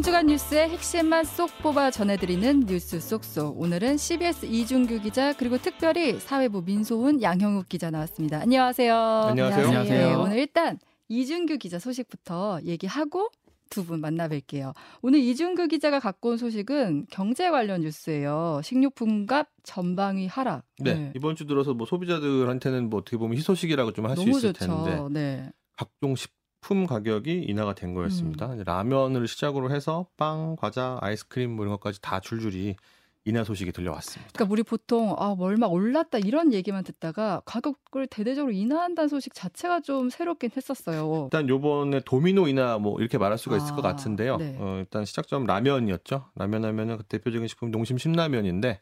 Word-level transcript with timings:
한 0.00 0.02
주간 0.02 0.26
뉴스의 0.28 0.70
핵심만 0.70 1.24
쏙 1.26 1.50
뽑아 1.62 1.90
전해드리는 1.90 2.60
뉴스 2.60 2.98
쏙쏙. 2.98 3.60
오늘은 3.60 3.98
CBS 3.98 4.46
이준규 4.46 5.00
기자 5.00 5.34
그리고 5.34 5.58
특별히 5.58 6.18
사회부 6.18 6.62
민소훈 6.64 7.20
양형욱 7.20 7.68
기자 7.68 7.90
나왔습니다. 7.90 8.40
안녕하세요. 8.40 8.94
안녕하세요. 8.94 9.66
안녕하세요. 9.66 10.08
네, 10.08 10.14
오늘 10.14 10.38
일단 10.38 10.78
이준규 11.08 11.58
기자 11.58 11.78
소식부터 11.78 12.60
얘기하고 12.64 13.28
두 13.68 13.84
분 13.84 14.00
만나 14.00 14.26
뵐게요. 14.26 14.72
오늘 15.02 15.18
이준규 15.18 15.68
기자가 15.68 16.00
갖고 16.00 16.30
온 16.30 16.38
소식은 16.38 17.08
경제 17.10 17.50
관련 17.50 17.82
뉴스예요. 17.82 18.62
식료품값 18.64 19.48
전방위 19.64 20.28
하락. 20.28 20.64
네, 20.78 21.12
이번 21.14 21.36
주 21.36 21.44
들어서 21.44 21.74
뭐 21.74 21.86
소비자들한테는 21.86 22.88
뭐 22.88 23.00
어떻게 23.00 23.18
보면 23.18 23.36
희소식이라고 23.36 23.92
좀 23.92 24.06
할 24.06 24.16
수 24.16 24.22
있을 24.30 24.54
좋죠. 24.54 24.64
텐데 24.86 25.08
네. 25.10 25.50
각종 25.76 26.16
식 26.16 26.32
품 26.60 26.86
가격이 26.86 27.44
인하가 27.48 27.74
된 27.74 27.94
거였습니다. 27.94 28.52
음. 28.52 28.62
라면을 28.64 29.26
시작으로 29.26 29.70
해서 29.70 30.06
빵, 30.16 30.56
과자, 30.56 30.98
아이스크림 31.00 31.50
뭐 31.50 31.64
이런 31.64 31.76
것까지 31.76 32.00
다 32.00 32.20
줄줄이 32.20 32.76
인하 33.24 33.44
소식이 33.44 33.72
들려왔습니다. 33.72 34.32
그러니까 34.32 34.52
우리 34.52 34.62
보통 34.62 35.14
아, 35.18 35.34
뭐 35.34 35.46
얼마 35.46 35.66
올랐다 35.66 36.18
이런 36.18 36.54
얘기만 36.54 36.84
듣다가 36.84 37.42
가격을 37.44 38.06
대대적으로 38.06 38.52
인하한다는 38.52 39.08
소식 39.08 39.34
자체가 39.34 39.80
좀 39.80 40.08
새롭긴 40.08 40.50
했었어요. 40.56 41.24
일단 41.26 41.48
요번에 41.48 42.00
도미노 42.00 42.48
인하 42.48 42.78
뭐 42.78 42.98
이렇게 42.98 43.18
말할 43.18 43.36
수가 43.36 43.58
있을 43.58 43.72
아, 43.72 43.76
것 43.76 43.82
같은데요. 43.82 44.38
네. 44.38 44.56
어, 44.58 44.78
일단 44.78 45.04
시작점 45.04 45.44
라면이었죠. 45.44 46.30
라면 46.34 46.64
하면은 46.64 46.96
그 46.96 47.04
대표적인 47.04 47.46
식품 47.46 47.70
농심 47.70 47.98
신라면인데 47.98 48.80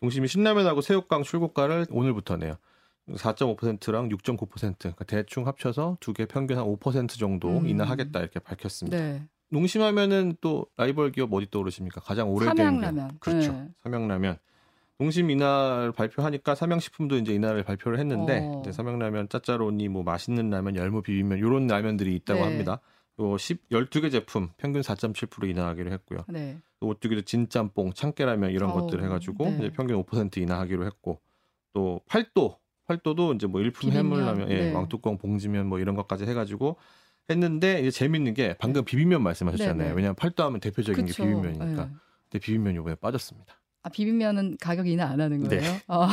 농심이 0.00 0.26
신라면하고 0.26 0.80
새우깡 0.80 1.22
출고가를 1.22 1.86
오늘부터 1.90 2.38
내요. 2.38 2.56
4.5%랑 3.08 4.08
6.9% 4.08 4.78
그러니까 4.78 5.04
대충 5.04 5.46
합쳐서 5.46 5.96
두 6.00 6.12
개 6.12 6.26
평균 6.26 6.58
한 6.58 6.64
5% 6.66 7.18
정도 7.18 7.58
음. 7.58 7.66
인하하겠다 7.66 8.18
이렇게 8.20 8.40
밝혔습니다. 8.40 8.96
네. 8.96 9.22
농심하면은 9.50 10.36
또 10.40 10.66
라이벌 10.76 11.12
기업 11.12 11.32
어디 11.32 11.48
떠오르십니까? 11.50 12.00
가장 12.00 12.28
오래된 12.30 12.54
기업. 12.56 12.66
삼양라면. 12.66 13.10
그렇죠. 13.20 13.52
네. 13.52 13.68
삼양라면. 13.84 14.38
농심 14.98 15.30
인하를 15.30 15.92
발표하니까 15.92 16.54
삼양식품도 16.54 17.18
이제 17.18 17.32
인하를 17.34 17.62
발표를 17.62 17.98
했는데 17.98 18.40
어. 18.42 18.60
이제 18.62 18.72
삼양라면, 18.72 19.28
짜짜로니, 19.28 19.88
뭐 19.88 20.02
맛있는 20.02 20.48
라면, 20.48 20.74
열무 20.74 21.02
비빔면 21.02 21.38
요런 21.38 21.66
라면들이 21.66 22.14
있다고 22.16 22.40
네. 22.40 22.46
합니다. 22.46 22.80
요 23.20 23.36
10, 23.36 23.68
12개 23.68 24.10
제품 24.10 24.48
평균 24.56 24.80
4.7% 24.82 25.48
인하하기로 25.50 25.92
했고요. 25.92 26.20
네. 26.28 26.58
또 26.80 26.88
오뚜기도 26.88 27.22
진짬뽕, 27.22 27.92
참깨라면 27.92 28.50
이런 28.50 28.70
어우, 28.70 28.80
것들 28.86 29.04
해가지고 29.04 29.44
네. 29.44 29.56
이제 29.58 29.70
평균 29.70 30.02
5% 30.02 30.38
인하하기로 30.38 30.86
했고 30.86 31.20
또 31.74 32.00
팔도, 32.06 32.58
팔도도 32.86 33.34
이제 33.34 33.46
뭐 33.46 33.60
일품 33.60 33.90
비빔면, 33.90 34.06
해물라면, 34.06 34.50
예, 34.50 34.54
네. 34.66 34.72
왕뚜껑 34.72 35.18
봉지면 35.18 35.66
뭐 35.66 35.78
이런 35.78 35.94
것까지 35.94 36.24
해가지고 36.24 36.76
했는데 37.28 37.80
이제 37.80 37.90
재밌는 37.90 38.34
게 38.34 38.56
방금 38.58 38.84
비빔면 38.84 39.22
말씀하셨잖아요. 39.22 39.76
네, 39.76 39.84
네. 39.88 39.94
왜냐하면 39.94 40.14
팔도 40.14 40.44
하면 40.44 40.60
대표적인 40.60 41.06
그쵸. 41.06 41.22
게 41.22 41.28
비빔면이니까. 41.28 41.84
네. 41.86 41.90
근데 42.30 42.44
비빔면이 42.44 42.78
이번에 42.78 42.94
빠졌습니다. 42.96 43.60
아, 43.86 43.88
비빔면은 43.88 44.56
가격 44.60 44.88
인하 44.88 45.06
안 45.06 45.20
하는 45.20 45.44
네. 45.44 45.60
거예요? 45.60 45.78
아, 45.86 46.08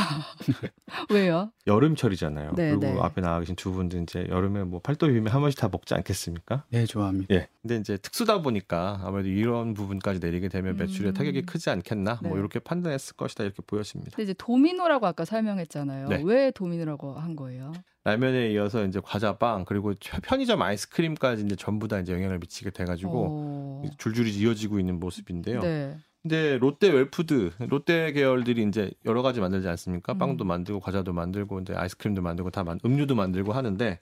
왜요? 1.10 1.52
여름철이잖아요. 1.66 2.52
네, 2.56 2.70
그리고 2.70 2.82
네. 2.82 3.00
앞에 3.02 3.20
나와 3.20 3.40
계신 3.40 3.56
두 3.56 3.72
분들 3.72 4.04
이제 4.04 4.28
여름에 4.30 4.64
뭐 4.64 4.80
팔도 4.80 5.08
비빔면 5.08 5.34
한 5.34 5.42
번씩 5.42 5.60
다 5.60 5.70
먹지 5.72 5.96
않겠습니까? 5.96 6.66
네, 6.70 6.86
좋아합니다. 6.86 7.34
예. 7.34 7.48
근데 7.64 7.78
이제 7.78 7.98
특수다 7.98 8.44
보니까 8.44 9.02
아무래도 9.04 9.30
이런 9.30 9.74
부분까지 9.74 10.20
내리게 10.20 10.50
되면 10.50 10.78
매출에 10.78 11.10
음. 11.10 11.14
타격이 11.16 11.48
크지 11.48 11.72
않겠나? 11.72 12.20
뭐 12.22 12.34
네. 12.34 12.40
이렇게 12.40 12.60
판단했을 12.60 13.16
것이다 13.16 13.44
이렇게 13.44 13.64
보여집니다. 13.66 14.12
근데 14.12 14.24
이제 14.24 14.36
도미노라고 14.38 15.08
아까 15.08 15.26
설명했잖아요. 15.26 16.10
네. 16.10 16.22
왜 16.24 16.52
도미노라고 16.52 17.14
한 17.16 17.36
거예요? 17.36 17.72
라면에 18.04 18.52
이어서 18.52 18.86
이제 18.86 19.00
과자, 19.04 19.38
빵 19.38 19.66
그리고 19.66 19.94
편의점 20.22 20.62
아이스크림까지 20.62 21.44
이제 21.46 21.56
전부 21.56 21.88
다 21.88 22.00
이제 22.00 22.14
영향을 22.14 22.38
미치게 22.38 22.70
돼가지고 22.70 23.28
어... 23.30 23.84
줄줄이 23.98 24.30
이어지고 24.30 24.78
있는 24.78 25.00
모습인데요. 25.00 25.62
네. 26.24 26.30
근데 26.30 26.58
롯데 26.58 26.90
웰푸드, 26.90 27.52
롯데 27.60 28.12
계열들이 28.14 28.64
이제 28.64 28.92
여러 29.06 29.22
가지 29.22 29.42
만들지 29.42 29.68
않습니까? 29.68 30.14
음. 30.14 30.18
빵도 30.18 30.46
만들고 30.46 30.80
과자도 30.80 31.14
만들고 31.14 31.60
이제 31.60 31.74
아이스크림도 31.74 32.22
만들고 32.22 32.50
다 32.50 32.64
만, 32.64 32.80
음료도 32.84 33.16
만들고 33.16 33.52
하는데 33.52 34.00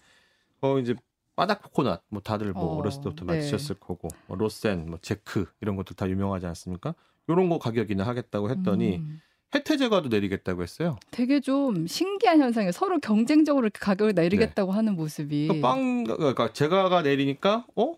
어 0.61 0.79
이제 0.79 0.95
빠다코코낫 1.35 2.03
뭐 2.09 2.21
다들 2.21 2.53
뭐 2.53 2.63
어, 2.63 2.77
어, 2.77 2.83
렸을 2.83 3.01
때부터 3.01 3.25
네. 3.25 3.37
마시셨을 3.37 3.75
거고 3.79 4.07
뭐 4.27 4.37
롯샌, 4.37 4.87
뭐 4.87 4.99
제크 5.01 5.45
이런 5.61 5.75
것도 5.75 5.95
다 5.95 6.07
유명하지 6.07 6.45
않습니까? 6.45 6.93
요런 7.29 7.49
거 7.49 7.57
가격이나 7.57 8.05
하겠다고 8.05 8.49
했더니 8.51 8.97
음, 8.97 9.21
혜태 9.55 9.77
제과도 9.77 10.09
내리겠다고 10.09 10.61
했어요. 10.61 10.97
되게 11.09 11.39
좀 11.39 11.87
신기한 11.87 12.39
현상이에요. 12.41 12.71
서로 12.71 12.99
경쟁적으로 12.99 13.65
이렇게 13.65 13.79
가격을 13.79 14.13
내리겠다고 14.13 14.71
하는 14.71 14.95
모습이. 14.95 15.47
그빵 15.47 16.03
그러니까 16.03 16.53
제과가 16.53 17.01
내리니까 17.01 17.65
어 17.75 17.95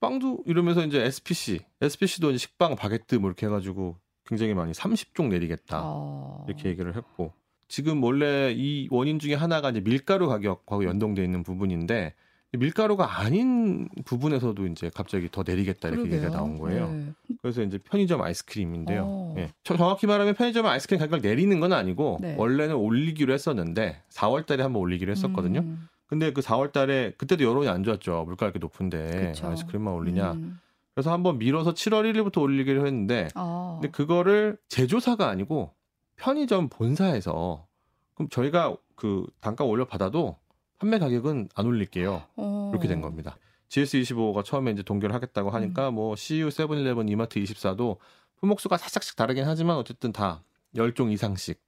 빵도 0.00 0.44
이러면서 0.46 0.84
이제 0.84 1.02
SPC, 1.02 1.60
SPC도 1.80 2.30
이제 2.30 2.38
식빵, 2.38 2.76
바게트 2.76 3.16
뭐 3.16 3.28
이렇게 3.30 3.46
해가지고 3.46 3.96
굉장히 4.26 4.54
많이 4.54 4.72
30종 4.72 5.28
내리겠다. 5.28 5.80
어... 5.82 6.44
이렇게 6.48 6.68
얘기를 6.68 6.94
했고 6.94 7.32
지금 7.68 8.02
원래 8.02 8.52
이 8.56 8.88
원인 8.90 9.18
중에 9.18 9.34
하나가 9.34 9.70
이제 9.70 9.80
밀가루 9.80 10.28
가격하고 10.28 10.84
연동돼 10.84 11.22
있는 11.24 11.42
부분인데 11.42 12.14
밀가루가 12.52 13.20
아닌 13.20 13.88
부분에서도 14.06 14.66
이제 14.68 14.90
갑자기 14.94 15.28
더 15.30 15.42
내리겠다 15.46 15.88
이렇게 15.88 16.04
그러게요. 16.04 16.20
얘기가 16.22 16.34
나온 16.34 16.58
거예요. 16.58 16.90
네. 16.90 17.12
그래서 17.42 17.62
이제 17.62 17.76
편의점 17.78 18.22
아이스크림인데요. 18.22 19.02
어. 19.06 19.34
예. 19.36 19.50
저- 19.64 19.76
정확히 19.76 20.06
말하면 20.06 20.34
편의점 20.34 20.64
아이스크림 20.64 20.98
가격을 20.98 21.20
내리는 21.20 21.60
건 21.60 21.74
아니고 21.74 22.18
네. 22.22 22.34
원래는 22.38 22.38
원래는 22.38 22.76
올리기로 22.76 23.34
했었는데 23.34 24.02
4월달에 24.10 24.58
한번 24.60 24.80
올리기로 24.80 25.10
했었거든요. 25.12 25.60
음, 25.60 25.88
근데 26.08 26.32
그 26.32 26.40
4월 26.40 26.72
달에 26.72 27.12
그때도 27.18 27.44
여론이 27.44 27.68
안 27.68 27.84
좋았죠. 27.84 28.24
물가 28.24 28.46
이렇게 28.46 28.58
높은데 28.58 29.28
그쵸. 29.28 29.46
아이스크림만 29.46 29.92
올리냐. 29.92 30.32
음. 30.32 30.58
그래서 30.94 31.12
한번 31.12 31.38
밀어서 31.38 31.74
7월 31.74 32.10
1일부터 32.10 32.40
올리기로 32.40 32.86
했는데 32.86 33.28
아. 33.34 33.78
근데 33.80 33.92
그거를 33.92 34.58
제조사가 34.68 35.28
아니고 35.28 35.74
편의점 36.16 36.70
본사에서 36.70 37.66
그럼 38.14 38.28
저희가 38.30 38.74
그 38.96 39.26
단가 39.40 39.64
올려 39.64 39.84
받아도 39.84 40.38
판매 40.78 40.98
가격은 40.98 41.50
안 41.54 41.66
올릴게요. 41.66 42.22
어. 42.36 42.70
이렇게 42.72 42.88
된 42.88 43.02
겁니다. 43.02 43.36
GS25가 43.68 44.44
처음에 44.44 44.70
이제 44.70 44.82
동결을 44.82 45.14
하겠다고 45.14 45.50
음. 45.50 45.54
하니까 45.54 45.90
뭐 45.90 46.16
CU 46.16 46.50
세븐일레븐 46.50 47.08
이마트 47.10 47.38
24도 47.38 47.98
품목수가 48.36 48.78
살짝씩 48.78 49.14
다르긴 49.14 49.44
하지만 49.44 49.76
어쨌든 49.76 50.10
다 50.12 50.42
10종 50.74 51.12
이상씩 51.12 51.60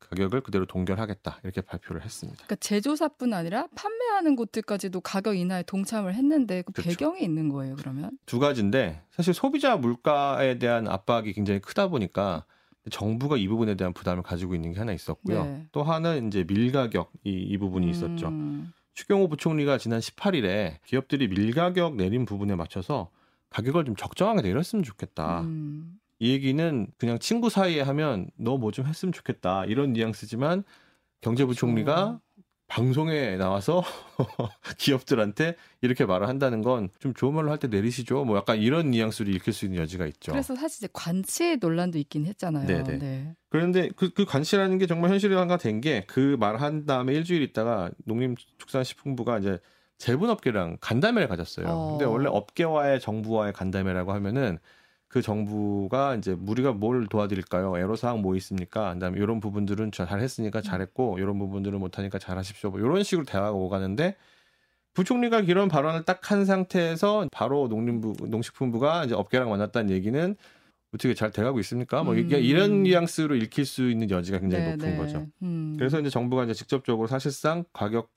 가격을 0.00 0.40
그대로 0.40 0.66
동결하겠다 0.66 1.40
이렇게 1.44 1.60
발표를 1.60 2.04
했습니다. 2.04 2.38
그러니까 2.44 2.56
제조사뿐 2.56 3.32
아니라 3.32 3.68
판매하는 3.74 4.34
곳들까지도 4.36 5.00
가격 5.00 5.36
인하에 5.36 5.62
동참을 5.62 6.14
했는데 6.14 6.62
그 6.62 6.72
그렇죠. 6.72 6.88
배경이 6.88 7.22
있는 7.22 7.48
거예요, 7.48 7.76
그러면? 7.76 8.10
두 8.26 8.38
가지인데 8.38 9.02
사실 9.10 9.34
소비자 9.34 9.76
물가에 9.76 10.58
대한 10.58 10.88
압박이 10.88 11.32
굉장히 11.32 11.60
크다 11.60 11.88
보니까 11.88 12.44
정부가 12.90 13.36
이 13.36 13.46
부분에 13.46 13.76
대한 13.76 13.92
부담을 13.92 14.22
가지고 14.22 14.54
있는 14.54 14.72
게 14.72 14.78
하나 14.78 14.92
있었고요. 14.92 15.44
네. 15.44 15.66
또 15.70 15.82
하나는 15.82 16.28
이제 16.28 16.44
밀가격 16.44 17.12
이, 17.24 17.30
이 17.30 17.58
부분이 17.58 17.88
있었죠. 17.90 18.28
음. 18.28 18.72
추경호 18.94 19.28
부총리가 19.28 19.78
지난 19.78 20.00
18일에 20.00 20.78
기업들이 20.84 21.28
밀가격 21.28 21.96
내린 21.96 22.24
부분에 22.24 22.54
맞춰서 22.56 23.10
가격을 23.50 23.84
좀 23.84 23.96
적정하게 23.96 24.42
내렸으면 24.42 24.82
좋겠다. 24.82 25.42
음. 25.42 25.99
이 26.20 26.30
얘기는 26.32 26.86
그냥 26.98 27.18
친구 27.18 27.48
사이에 27.50 27.80
하면 27.80 28.30
너 28.36 28.56
뭐 28.58 28.70
좀 28.72 28.86
했으면 28.86 29.12
좋겠다 29.12 29.64
이런 29.64 29.92
뉘앙스지만 29.94 30.62
경제부총리가 31.22 31.94
그렇죠. 31.94 32.20
방송에 32.68 33.36
나와서 33.36 33.82
기업들한테 34.78 35.56
이렇게 35.80 36.04
말을 36.06 36.28
한다는 36.28 36.62
건 36.62 36.88
좀 37.00 37.14
좋은 37.14 37.34
말로 37.34 37.50
할 37.50 37.58
때 37.58 37.66
내리시죠. 37.68 38.24
뭐 38.24 38.36
약간 38.36 38.58
이런 38.58 38.90
뉘앙스로 38.92 39.28
읽힐 39.30 39.52
수 39.52 39.64
있는 39.64 39.80
여지가 39.80 40.06
있죠. 40.06 40.30
그래서 40.32 40.54
사실 40.54 40.78
이제 40.84 40.88
관치 40.92 41.56
논란도 41.56 41.98
있긴 41.98 42.26
했잖아요. 42.26 42.66
네네. 42.66 42.98
네. 42.98 43.34
그런데 43.48 43.88
그, 43.96 44.12
그 44.12 44.24
관시라는 44.24 44.78
게 44.78 44.86
정말 44.86 45.10
현실화가 45.10 45.56
된 45.56 45.80
게 45.80 46.04
그 46.06 46.36
말 46.38 46.56
한 46.60 46.86
다음에 46.86 47.12
일주일 47.14 47.42
있다가 47.42 47.90
농림축산식품부가 48.04 49.38
이제 49.38 49.58
제분업계랑 49.98 50.78
간담회를 50.80 51.28
가졌어요. 51.28 51.66
어. 51.68 51.90
근데 51.92 52.04
원래 52.04 52.28
업계와의 52.28 53.00
정부와의 53.00 53.52
간담회라고 53.52 54.12
하면은 54.12 54.58
그 55.10 55.22
정부가 55.22 56.14
이제 56.14 56.36
우리가 56.46 56.72
뭘 56.72 57.06
도와드릴까요? 57.08 57.76
애로사항 57.76 58.22
뭐 58.22 58.36
있습니까? 58.36 58.94
그다음에 58.94 59.18
이런 59.18 59.40
부분들은 59.40 59.90
잘 59.90 60.20
했으니까 60.20 60.60
잘했고 60.62 61.18
이런 61.18 61.36
부분들은 61.38 61.80
못하니까 61.80 62.18
잘하십시오. 62.20 62.70
뭐 62.70 62.78
이런 62.78 63.02
식으로 63.02 63.26
대화가 63.26 63.50
오가는데 63.52 64.14
부총리가 64.94 65.40
이런 65.40 65.68
발언을 65.68 66.04
딱 66.04 66.30
한 66.30 66.44
상태에서 66.44 67.26
바로 67.32 67.66
농림부 67.68 68.28
농식품부가 68.28 69.04
이제 69.04 69.14
업계랑 69.16 69.50
만났다는 69.50 69.90
얘기는 69.90 70.36
어떻게 70.94 71.14
잘 71.14 71.32
돼가고 71.32 71.58
있습니까? 71.60 72.04
뭐 72.04 72.14
이게 72.14 72.36
음. 72.36 72.42
이런 72.42 72.82
뉘앙스로 72.84 73.34
읽힐 73.36 73.64
수 73.64 73.90
있는 73.90 74.10
여지가 74.10 74.38
굉장히 74.38 74.64
네, 74.64 74.70
높은 74.76 74.90
네. 74.90 74.96
거죠. 74.96 75.26
음. 75.42 75.74
그래서 75.76 75.98
이제 76.00 76.08
정부가 76.10 76.44
이제 76.44 76.54
직접적으로 76.54 77.08
사실상 77.08 77.64
가격 77.72 78.10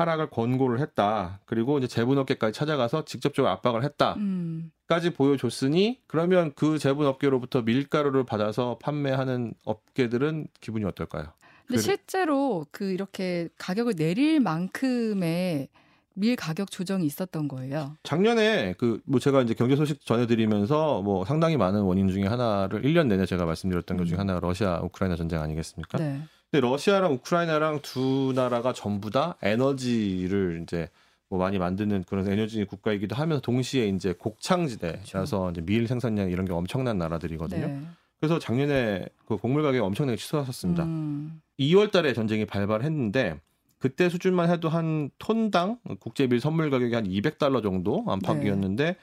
하락을 0.00 0.30
권고를 0.30 0.80
했다. 0.80 1.40
그리고 1.44 1.78
이제 1.78 1.86
제분업계까지 1.86 2.58
찾아가서 2.58 3.04
직접적으로 3.04 3.50
압박을 3.52 3.84
했다까지 3.84 4.18
음. 4.18 4.70
보여줬으니 5.16 6.00
그러면 6.06 6.52
그 6.56 6.78
제분업계로부터 6.78 7.62
밀가루를 7.62 8.24
받아서 8.24 8.78
판매하는 8.82 9.52
업계들은 9.64 10.46
기분이 10.60 10.84
어떨까요? 10.86 11.24
근데 11.66 11.76
그- 11.76 11.82
실제로 11.82 12.66
그 12.72 12.90
이렇게 12.90 13.48
가격을 13.58 13.94
내릴 13.94 14.40
만큼의 14.40 15.68
밀 16.14 16.34
가격 16.36 16.70
조정이 16.70 17.06
있었던 17.06 17.46
거예요. 17.48 17.96
작년에 18.02 18.74
그 18.78 19.00
뭐 19.06 19.20
제가 19.20 19.42
이제 19.42 19.54
경제 19.54 19.76
소식 19.76 20.04
전해드리면서 20.04 21.02
뭐 21.02 21.24
상당히 21.24 21.56
많은 21.56 21.82
원인 21.82 22.08
중에 22.08 22.24
하나를 22.24 22.82
1년 22.82 23.06
내내 23.06 23.26
제가 23.26 23.44
말씀드렸던 23.46 23.96
것 23.96 24.04
중에 24.06 24.16
음. 24.16 24.20
하나가 24.20 24.40
러시아 24.40 24.80
우크라이나 24.82 25.16
전쟁 25.16 25.40
아니겠습니까? 25.40 25.98
네. 25.98 26.20
근데 26.50 26.66
러시아랑 26.66 27.12
우크라이나랑 27.14 27.80
두 27.82 28.32
나라가 28.34 28.72
전부 28.72 29.10
다 29.10 29.36
에너지를 29.40 30.60
이제 30.62 30.88
뭐 31.28 31.38
많이 31.38 31.58
만드는 31.58 32.04
그런 32.04 32.26
에너지 32.28 32.64
국가이기도 32.64 33.14
하면서 33.14 33.40
동시에 33.40 33.86
이제 33.86 34.12
곡창지대라서 34.12 35.52
이제 35.52 35.60
밀 35.60 35.86
생산량 35.86 36.30
이런 36.30 36.44
게 36.44 36.52
엄청난 36.52 36.98
나라들이거든요. 36.98 37.66
네. 37.68 37.80
그래서 38.18 38.40
작년에 38.40 39.06
그 39.26 39.36
곡물 39.36 39.62
가격이 39.62 39.78
엄청나게 39.78 40.16
치솟았습니다. 40.16 40.84
음, 40.84 41.40
2월 41.60 41.92
달에 41.92 42.12
전쟁이 42.14 42.44
발발했는데 42.44 43.40
그때 43.78 44.08
수준만 44.08 44.50
해도 44.50 44.68
한 44.68 45.10
톤당 45.18 45.78
국제밀 46.00 46.40
선물 46.40 46.68
가격이 46.68 46.94
한 46.94 47.08
200달러 47.08 47.62
정도 47.62 48.04
안팎이었는데 48.08 48.96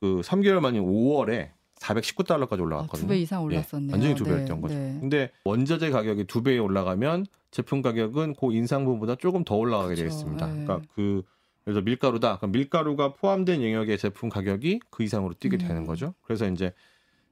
그 0.00 0.22
3개월 0.24 0.60
만인 0.60 0.82
5월에 0.82 1.50
419달러까지 1.82 2.60
아, 2.60 2.62
올라갔거든요. 2.62 3.06
두배 3.08 3.18
이상 3.18 3.42
올랐었네요. 3.42 3.88
예, 3.88 3.92
완전히 3.92 4.14
두 4.14 4.24
네, 4.24 4.36
배였던 4.36 4.60
거죠. 4.60 4.74
네. 4.74 4.96
근데 5.00 5.30
원자재 5.44 5.90
가격이 5.90 6.24
두배 6.24 6.58
올라가면 6.58 7.26
제품 7.50 7.82
가격은 7.82 8.36
그 8.38 8.52
인상분보다 8.52 9.16
조금 9.16 9.44
더 9.44 9.56
올라가게 9.56 9.94
되어. 9.96 10.06
있습니다. 10.06 10.46
예. 10.48 10.64
그러니까 10.64 10.80
그 10.94 11.22
그래서 11.64 11.80
밀가루다. 11.80 12.38
그러니까 12.38 12.46
밀가루가 12.58 13.12
포함된 13.14 13.62
영역의 13.62 13.98
제품 13.98 14.28
가격이 14.28 14.80
그 14.90 15.02
이상으로 15.02 15.34
뛰게 15.34 15.56
음. 15.56 15.58
되는 15.58 15.86
거죠. 15.86 16.14
그래서 16.22 16.48
이제 16.48 16.72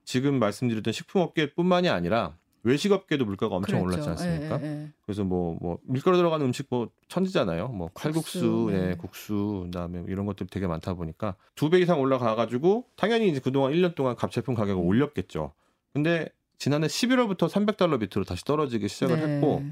지금 0.05 0.39
말씀드렸던 0.39 0.93
식품업계뿐만이 0.93 1.89
아니라 1.89 2.37
외식업계도 2.63 3.25
물가가 3.25 3.57
엄청 3.57 3.83
그랬죠. 3.85 4.03
올랐지 4.03 4.23
않습니까? 4.25 4.61
예, 4.63 4.67
예, 4.67 4.83
예. 4.85 4.89
그래서 5.05 5.25
뭐뭐 5.25 5.79
밀가루 5.83 6.17
들어가는 6.17 6.45
음식 6.45 6.67
뭐 6.71 6.89
천지잖아요. 7.09 7.69
뭐 7.69 7.91
칼국수, 7.95 8.41
국수, 8.41 8.69
예, 8.73 8.87
네. 8.89 8.95
국수, 8.97 9.63
그다음에 9.67 10.05
이런 10.09 10.27
것들 10.27 10.47
되게 10.49 10.67
많다 10.67 10.95
보니까 10.95 11.37
두 11.55 11.71
배 11.71 11.79
이상 11.79 12.01
올라가 12.01 12.35
가지고 12.35 12.85
당연히 12.97 13.29
이제 13.29 13.41
그동안 13.41 13.73
1년 13.73 13.95
동안 13.95 14.17
값 14.17 14.31
제품 14.31 14.55
가격을 14.55 14.83
올렸겠죠. 14.85 15.53
근데 15.93 16.29
지난해 16.59 16.87
11월부터 16.89 17.49
300달러 17.49 17.99
밑으로 17.99 18.25
다시 18.25 18.45
떨어지기 18.45 18.89
시작을 18.89 19.17
네. 19.17 19.35
했고 19.37 19.63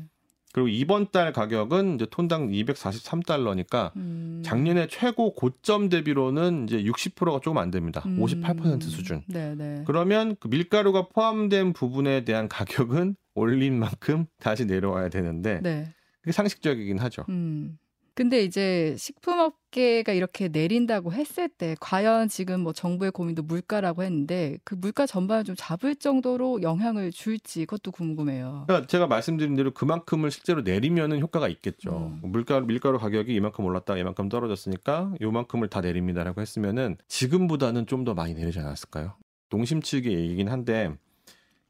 그리고 0.58 0.66
이번 0.66 1.12
달 1.12 1.32
가격은 1.32 1.94
이제 1.94 2.06
톤당 2.10 2.48
243달러니까 2.48 3.94
음. 3.94 4.42
작년에 4.44 4.88
최고 4.88 5.32
고점 5.32 5.88
대비로는 5.88 6.64
이제 6.64 6.82
60%가 6.82 7.38
조금 7.40 7.58
안 7.58 7.70
됩니다. 7.70 8.02
음. 8.06 8.18
58% 8.18 8.82
수준. 8.82 9.22
네, 9.28 9.54
네. 9.54 9.84
그러면 9.86 10.34
그 10.40 10.48
밀가루가 10.48 11.08
포함된 11.08 11.74
부분에 11.74 12.24
대한 12.24 12.48
가격은 12.48 13.14
올린 13.36 13.78
만큼 13.78 14.26
다시 14.40 14.64
내려와야 14.64 15.10
되는데 15.10 15.60
네. 15.62 15.92
그게 16.22 16.32
상식적이긴 16.32 16.98
하죠. 16.98 17.24
음. 17.28 17.78
근데 18.18 18.42
이제 18.42 18.96
식품업계가 18.98 20.12
이렇게 20.12 20.48
내린다고 20.48 21.12
했을 21.12 21.48
때 21.48 21.76
과연 21.78 22.26
지금 22.28 22.62
뭐 22.62 22.72
정부의 22.72 23.12
고민도 23.12 23.44
물가라고 23.44 24.02
했는데 24.02 24.58
그 24.64 24.74
물가 24.74 25.06
전반을 25.06 25.44
좀 25.44 25.54
잡을 25.56 25.94
정도로 25.94 26.62
영향을 26.62 27.12
줄지 27.12 27.60
그것도 27.60 27.92
궁금해요. 27.92 28.64
그러니까 28.66 28.88
제가 28.88 29.06
말씀드린 29.06 29.54
대로 29.54 29.70
그만큼을 29.70 30.32
실제로 30.32 30.62
내리면은 30.62 31.20
효과가 31.20 31.46
있겠죠. 31.46 31.90
음. 32.20 32.20
물가루 32.28 32.66
밀가루 32.66 32.98
가격이 32.98 33.32
이만큼 33.32 33.64
올랐다가 33.64 34.00
이만큼 34.00 34.28
떨어졌으니까 34.28 35.14
요만큼을 35.20 35.68
다 35.68 35.80
내립니다라고 35.80 36.40
했으면은 36.40 36.96
지금보다는 37.06 37.86
좀 37.86 38.04
더 38.04 38.14
많이 38.14 38.34
내리지 38.34 38.58
않았을까요? 38.58 39.14
농심 39.50 39.80
측의 39.80 40.12
얘기긴 40.12 40.48
한데 40.48 40.92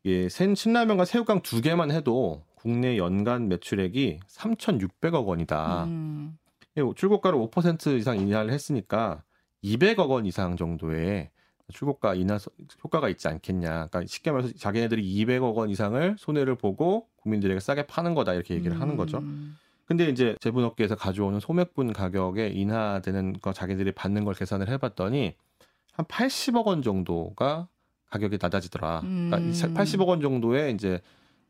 예, 0.07 0.31
생 0.31 0.55
신라면과 0.55 1.05
새우깡 1.05 1.43
두 1.43 1.61
개만 1.61 1.91
해도 1.91 2.43
국내 2.59 2.97
연간 2.99 3.49
매출액이 3.49 4.21
3,600억 4.29 5.27
원이다. 5.27 5.85
음. 5.85 6.37
예, 6.77 6.83
출고가를 6.95 7.39
5% 7.39 7.97
이상 7.99 8.19
인하를 8.19 8.53
했으니까 8.53 9.23
200억 9.65 10.09
원 10.11 10.27
이상 10.27 10.57
정도의 10.57 11.31
출고가 11.73 12.15
인하 12.15 12.39
서- 12.39 12.51
효과가 12.83 13.09
있지 13.11 13.29
않겠냐. 13.29 13.69
그러니까 13.69 14.05
쉽게 14.07 14.31
말해서 14.33 14.55
자기네들이 14.57 15.03
200억 15.25 15.55
원 15.55 15.71
이상을 15.71 16.17
손해를 16.19 16.55
보고 16.55 17.07
국민들에게 17.17 17.61
싸게 17.61 17.87
파는 17.87 18.15
거다 18.15 18.35
이렇게 18.35 18.55
얘기를 18.55 18.81
하는 18.81 18.97
거죠. 18.97 19.19
음. 19.19 19.57
근데 19.85 20.09
이제 20.09 20.37
제분업계에서 20.41 20.97
가져오는 20.97 21.41
소맥분 21.41 21.93
가격에 21.93 22.49
인하되는 22.49 23.35
거 23.41 23.53
자기들이 23.53 23.93
받는 23.93 24.25
걸 24.25 24.35
계산을 24.35 24.69
해봤더니 24.69 25.35
한 25.93 26.07
80억 26.07 26.67
원 26.67 26.83
정도가 26.83 27.69
가격이 28.11 28.39
낮아지더라. 28.41 29.01
그러니까 29.01 29.39
이 29.39 29.43
음. 29.43 29.75
80억 29.75 30.07
원 30.09 30.21
정도의 30.21 30.73
이제 30.75 31.01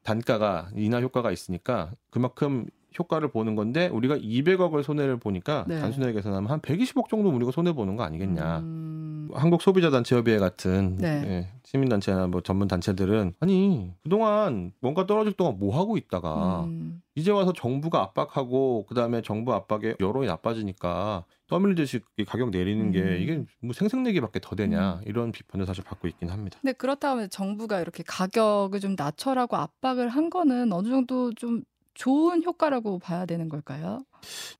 단가가 0.08 0.68
인하 0.74 1.00
효과가 1.02 1.30
있으니까 1.30 1.90
그만큼 2.08 2.66
효과를 2.98 3.28
보는 3.28 3.56
건데 3.56 3.88
우리가 3.88 4.16
200억을 4.16 4.82
손해를 4.82 5.18
보니까 5.18 5.66
네. 5.68 5.78
단순하게 5.78 6.14
계산하면 6.14 6.50
한 6.50 6.60
120억 6.60 7.10
정도 7.10 7.28
우리가 7.28 7.52
손해 7.52 7.74
보는 7.74 7.96
거 7.96 8.04
아니겠냐. 8.04 8.60
음. 8.60 9.17
한국 9.34 9.62
소비자 9.62 9.90
단체 9.90 10.16
협의회 10.16 10.38
같은 10.38 10.96
네. 10.96 11.22
예, 11.26 11.48
시민 11.64 11.88
단체나 11.88 12.26
뭐 12.26 12.40
전문 12.40 12.68
단체들은 12.68 13.34
아니 13.40 13.92
그동안 14.02 14.72
뭔가 14.80 15.06
떨어질 15.06 15.32
동안 15.32 15.58
뭐 15.58 15.78
하고 15.78 15.96
있다가 15.96 16.64
음. 16.64 17.02
이제 17.14 17.30
와서 17.30 17.52
정부가 17.52 18.00
압박하고 18.02 18.86
그다음에 18.86 19.22
정부 19.22 19.52
압박에 19.54 19.96
여론이 20.00 20.26
나빠지니까 20.26 21.24
떠밀리듯이 21.48 22.00
이 22.16 22.24
가격 22.24 22.50
내리는 22.50 22.90
게 22.92 23.00
음. 23.00 23.18
이게 23.20 23.44
뭐 23.60 23.72
생색내기밖에 23.72 24.40
더 24.40 24.54
되냐 24.54 25.00
이런 25.04 25.32
비판을 25.32 25.66
사실 25.66 25.82
받고 25.84 26.08
있긴 26.08 26.28
합니다. 26.28 26.58
근데 26.60 26.72
그렇다면 26.72 27.30
정부가 27.30 27.80
이렇게 27.80 28.02
가격을 28.06 28.80
좀 28.80 28.94
낮춰라고 28.96 29.56
압박을 29.56 30.08
한 30.08 30.30
거는 30.30 30.72
어느 30.72 30.88
정도 30.88 31.32
좀 31.34 31.62
좋은 31.94 32.44
효과라고 32.44 33.00
봐야 33.00 33.26
되는 33.26 33.48
걸까요? 33.48 34.04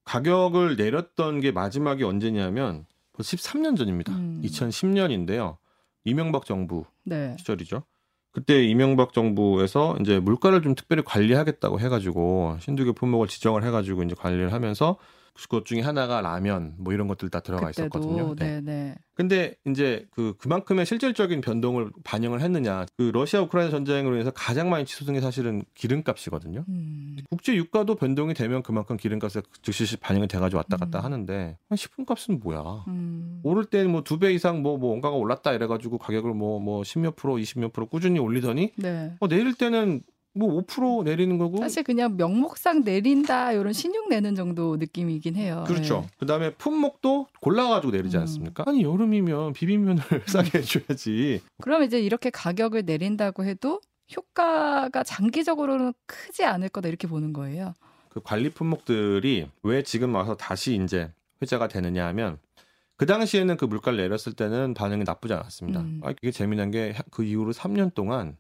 가격을 0.04 0.76
내렸던 0.76 1.40
게 1.40 1.52
마지막이 1.52 2.02
언제냐면 2.02 2.84
13년 3.22 3.76
전입니다. 3.76 4.12
음. 4.12 4.40
2010년인데요. 4.44 5.56
이명박 6.04 6.46
정부 6.46 6.84
네. 7.04 7.36
시절이죠. 7.38 7.82
그때 8.30 8.62
이명박 8.64 9.12
정부에서 9.12 9.96
이제 10.00 10.20
물가를 10.20 10.62
좀 10.62 10.74
특별히 10.74 11.02
관리하겠다고 11.04 11.80
해가지고 11.80 12.58
신두교 12.60 12.92
품목을 12.92 13.26
지정을 13.26 13.64
해가지고 13.64 14.02
이제 14.04 14.14
관리를 14.14 14.52
하면서 14.52 14.96
그것 15.43 15.64
중에 15.64 15.81
하나가 15.81 16.20
라면 16.20 16.75
뭐 16.79 16.93
이런 16.93 17.08
것들 17.08 17.31
다 17.31 17.40
들어가 17.40 17.70
있었거든요. 17.70 18.31
그때도 18.31 18.44
네, 18.44 18.61
네. 18.61 18.94
근데 19.14 19.56
이제 19.67 20.06
그 20.12 20.35
그만큼의 20.38 20.87
실질적인 20.87 21.40
변동을 21.40 21.90
반영을 22.05 22.40
했느냐? 22.40 22.87
그 22.96 23.11
러시아 23.12 23.40
우크라이나 23.43 23.70
전쟁으로 23.70 24.14
인해서 24.14 24.31
가장 24.31 24.70
많이 24.70 24.85
치솟은 24.85 25.14
게 25.14 25.20
사실은 25.20 25.64
기름값이거든요. 25.75 26.64
음. 26.69 27.17
국제 27.29 27.55
유가도 27.56 27.96
변동이 27.96 28.35
되면 28.35 28.62
그만큼 28.62 28.96
기름값에 28.96 29.43
즉시 29.62 29.96
반영이 29.96 30.29
돼가지고 30.29 30.58
왔다 30.58 30.76
갔다 30.76 31.00
음. 31.00 31.04
하는데 31.04 31.59
식품값은 31.75 32.40
뭐야? 32.40 32.85
음. 32.88 33.40
오를 33.42 33.64
때뭐두 33.64 34.18
배 34.18 34.33
이상 34.33 34.62
뭐, 34.62 34.76
뭐 34.76 34.90
원가가 34.90 35.16
올랐다 35.16 35.52
이래가지고 35.52 35.99
가격을 35.99 36.35
뭐 36.35 36.49
뭐 36.59 36.85
십몇 36.85 37.16
프로, 37.16 37.38
이십몇 37.38 37.73
프로 37.73 37.87
꾸준히 37.87 38.18
올리더니 38.18 38.73
네. 38.76 39.14
어, 39.21 39.28
내릴 39.28 39.54
때는 39.54 40.02
뭐 40.35 40.62
5% 40.62 41.04
내리는 41.04 41.37
거고 41.38 41.58
사실 41.58 41.82
그냥 41.82 42.16
명목상 42.16 42.82
내린다 42.85 43.52
이런 43.52 43.73
신용 43.73 44.08
내는 44.08 44.35
정도 44.35 44.76
느낌이긴 44.76 45.35
해요. 45.37 45.64
그렇죠. 45.66 46.02
네. 46.02 46.08
그다음에 46.18 46.54
품목도 46.54 47.26
골라가지고 47.40 47.90
내리지 47.92 48.16
음. 48.16 48.23
않습니까? 48.23 48.64
아니 48.66 48.82
여름이면 48.82 49.52
비빔면을 49.54 50.02
싸게 50.26 50.58
해줘야지. 50.58 51.40
그럼 51.61 51.82
이제 51.82 52.00
이렇게 52.00 52.30
가격을 52.30 52.85
내린다고 52.85 53.44
해도 53.44 53.80
효과가 54.16 55.02
장기적으로는 55.02 55.92
크지 56.06 56.44
않을 56.44 56.68
거다 56.68 56.88
이렇게 56.88 57.08
보는 57.08 57.32
거예요. 57.32 57.75
그 58.08 58.20
관리 58.23 58.50
품목들이 58.50 59.49
왜 59.62 59.82
지금 59.82 60.14
와서 60.14 60.35
다시 60.37 60.80
이제 60.82 61.11
회자가 61.42 61.68
되느냐 61.68 62.06
하면 62.06 62.38
그 62.97 63.06
당시에는 63.06 63.56
그 63.56 63.64
물가를 63.64 63.99
내렸을 63.99 64.32
때는 64.32 64.75
반응이 64.75 65.04
나쁘지 65.04 65.35
않았습니다. 65.35 65.80
음. 65.80 66.00
아, 66.04 66.11
이게 66.11 66.30
재미난 66.30 66.70
게 66.70 66.94
그 67.11 67.23
이후로 67.25 67.52
3년 67.52 67.94
동안 67.94 68.37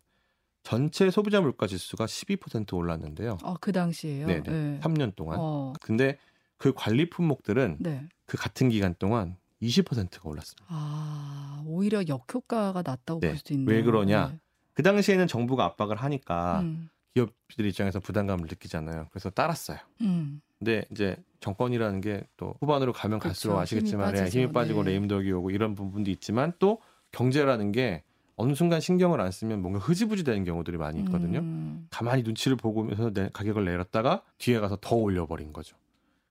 전체 0.62 1.10
소비자 1.10 1.40
물가 1.40 1.66
지수가 1.66 2.04
12% 2.06 2.74
올랐는데요. 2.74 3.38
어, 3.42 3.54
그 3.60 3.72
당시에요. 3.72 4.26
네네. 4.26 4.42
네. 4.42 4.80
3년 4.82 5.14
동안. 5.16 5.38
어, 5.40 5.72
근데 5.80 6.18
그 6.56 6.72
관리 6.74 7.08
품목들은 7.08 7.76
네. 7.80 8.06
그 8.26 8.36
같은 8.36 8.68
기간 8.68 8.94
동안 8.98 9.36
20%가 9.62 10.28
올랐습니다. 10.28 10.64
아, 10.68 11.62
오히려 11.66 12.02
역효과가 12.06 12.82
났다고 12.84 13.20
네. 13.20 13.28
볼 13.28 13.36
수도 13.38 13.54
있네요. 13.54 13.74
왜 13.76 13.82
그러냐? 13.82 14.36
그 14.74 14.82
당시에는 14.82 15.26
정부가 15.26 15.64
압박을 15.64 15.96
하니까 15.96 16.60
음, 16.60 16.88
기업들 17.14 17.66
입장에서 17.66 17.98
부담감을 17.98 18.46
느끼잖아요. 18.48 19.08
그래서 19.10 19.30
따랐어요. 19.30 19.78
음. 20.02 20.40
근데 20.58 20.84
이제 20.90 21.16
정권이라는 21.40 22.00
게 22.00 22.22
또 22.36 22.54
후반으로 22.60 22.92
가면 22.92 23.18
갈수록 23.18 23.54
그렇죠. 23.54 23.62
아시겠지만 23.62 24.16
힘이 24.16 24.26
예. 24.26 24.30
힘이 24.30 24.52
빠지고 24.52 24.82
네. 24.84 24.90
레임덕이 24.92 25.30
오고 25.32 25.50
이런 25.50 25.74
부분도 25.74 26.10
있지만 26.10 26.52
또 26.58 26.80
경제라는 27.12 27.72
게 27.72 28.02
어느 28.38 28.54
순간 28.54 28.80
신경을 28.80 29.20
안 29.20 29.30
쓰면 29.30 29.60
뭔가 29.60 29.80
흐지부지 29.80 30.24
되는 30.24 30.44
경우들이 30.44 30.78
많이 30.78 31.00
있거든요. 31.00 31.40
음, 31.40 31.86
가만히 31.90 32.22
눈치를 32.22 32.56
보면서 32.56 33.12
내 33.12 33.28
가격을 33.32 33.64
내렸다가 33.64 34.22
뒤에 34.38 34.60
가서 34.60 34.78
더 34.80 34.94
올려버린 34.94 35.52
거죠. 35.52 35.76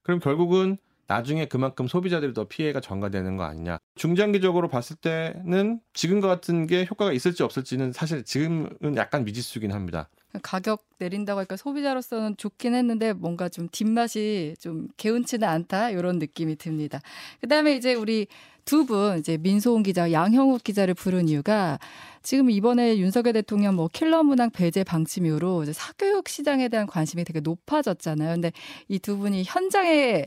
그럼 0.04 0.20
결국은 0.20 0.78
나중에 1.08 1.46
그만큼 1.46 1.88
소비자들이 1.88 2.34
더 2.34 2.46
피해가 2.46 2.80
전가되는 2.80 3.38
거 3.38 3.44
아니냐. 3.44 3.78
중장기적으로 3.96 4.70
봤을 4.70 4.96
때는 4.96 5.82
지금과 5.94 6.28
같은 6.28 6.66
게 6.66 6.86
효과가 6.90 7.12
있을지 7.12 7.44
없을지는 7.44 7.92
사실 7.92 8.24
지금은 8.24 8.96
약간 8.96 9.26
미지수긴 9.26 9.74
합니다. 9.74 10.10
가격 10.44 10.84
내린다고 11.00 11.40
하니까 11.40 11.56
소비자로서는 11.58 12.38
좋긴 12.38 12.76
했는데 12.76 13.14
뭔가 13.14 13.50
좀 13.50 13.68
뒷맛이 13.70 14.56
좀 14.60 14.88
개운치는 14.98 15.48
않다 15.48 15.90
이런 15.90 16.20
느낌이 16.20 16.58
듭니다. 16.58 17.02
그다음에 17.42 17.76
이제 17.76 17.94
우리 17.94 18.28
두 18.68 18.86
분 18.86 19.18
이제 19.20 19.38
민소은 19.38 19.82
기자, 19.84 20.12
양형욱 20.12 20.64
기자를 20.64 20.94
부른 20.94 21.30
이유가 21.30 21.80
지금 22.22 22.50
이번에 22.52 22.98
윤석열 22.98 23.34
대통령 23.34 23.76
뭐 23.76 23.88
킬러 23.88 24.24
문항 24.24 24.50
배제 24.52 24.84
방침 24.84 25.26
이후로 25.26 25.64
이제 25.64 25.74
사교육 25.74 26.28
시장에 26.30 26.68
대한 26.68 26.86
관심이 26.88 27.24
되게 27.24 27.40
높아졌잖아요. 27.40 28.34
근데 28.36 28.52
이 28.90 29.00
두 29.00 29.18
분이 29.18 29.44
현장에 29.46 30.26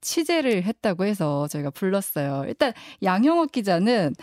취재를 0.00 0.64
했다고 0.64 1.04
해서 1.04 1.46
저희가 1.48 1.70
불렀어요. 1.70 2.44
일단 2.48 2.72
양형욱 3.02 3.52
기자는 3.52 4.14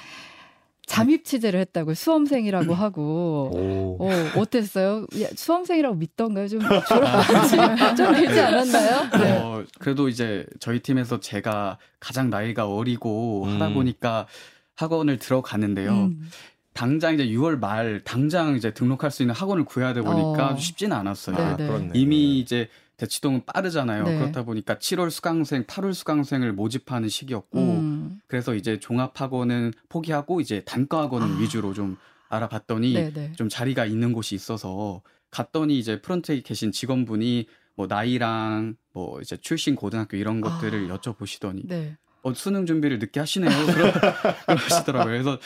잠입 0.88 1.26
취재를 1.26 1.60
했다고 1.60 1.94
수험생이라고 1.94 2.74
하고 2.74 3.52
오. 3.54 3.98
어, 4.00 4.40
어땠어요? 4.40 5.06
야, 5.22 5.28
수험생이라고 5.36 5.96
믿던가요? 5.96 6.48
좀 6.48 6.62
졸업하지 6.62 7.96
좀 7.98 8.14
되지 8.14 8.40
않았나요? 8.40 9.10
네. 9.12 9.32
어, 9.38 9.64
그래도 9.80 10.08
이제 10.08 10.46
저희 10.60 10.80
팀에서 10.80 11.20
제가 11.20 11.78
가장 12.00 12.30
나이가 12.30 12.68
어리고 12.68 13.44
음. 13.44 13.54
하다 13.54 13.74
보니까 13.74 14.28
학원을 14.76 15.20
들어가는데요. 15.20 15.92
음. 15.92 16.30
당장 16.74 17.16
이제 17.16 17.26
6월 17.28 17.60
말 17.60 18.02
당장 18.06 18.56
이제 18.56 18.74
등록할 18.74 19.12
수 19.12 19.24
있는 19.24 19.36
학원을 19.36 19.66
구해야 19.66 19.94
되다 19.94 20.10
보니까 20.10 20.54
어. 20.54 20.58
쉽지는 20.58 20.96
않았어요. 20.96 21.36
네, 21.36 21.44
아, 21.44 21.58
네. 21.58 21.68
그렇네. 21.68 21.90
이미 21.96 22.40
이제 22.40 22.70
대치동은 22.98 23.44
빠르잖아요. 23.46 24.04
네. 24.06 24.20
그렇다 24.20 24.44
보니까 24.44 24.76
7월 24.76 25.10
수강생, 25.10 25.66
8월 25.66 25.94
수강생을 25.94 26.54
모집하는 26.54 27.10
시기였고 27.10 27.60
음. 27.60 27.97
그래서 28.28 28.54
이제 28.56 28.80
종합학원은 28.80 29.74
포기하고 29.90 30.42
이제 30.42 30.64
단과학원 30.66 31.24
아. 31.24 31.38
위주로 31.40 31.74
좀 31.74 31.98
알아봤더니 32.30 32.94
네네. 32.94 33.32
좀 33.34 33.50
자리가 33.50 33.86
있는 33.86 34.14
곳이 34.14 34.36
있어서 34.36 35.02
갔더니 35.32 35.78
이제 35.80 36.02
프런트에 36.02 36.42
계신 36.42 36.72
직원분이 36.72 37.48
뭐 37.76 37.88
나이랑 37.88 38.76
뭐 38.94 39.22
이제 39.22 39.38
출신 39.38 39.76
고등학교 39.76 40.18
이런 40.18 40.42
것들을 40.42 40.92
아. 40.92 40.98
여쭤보시더니 40.98 41.68
네. 41.68 41.98
어, 42.24 42.34
수능 42.34 42.66
준비를 42.66 43.00
늦게 43.00 43.20
하시네요. 43.20 43.50
그러, 43.68 43.92
그러시더라고요. 44.58 45.06
그래서 45.14 45.40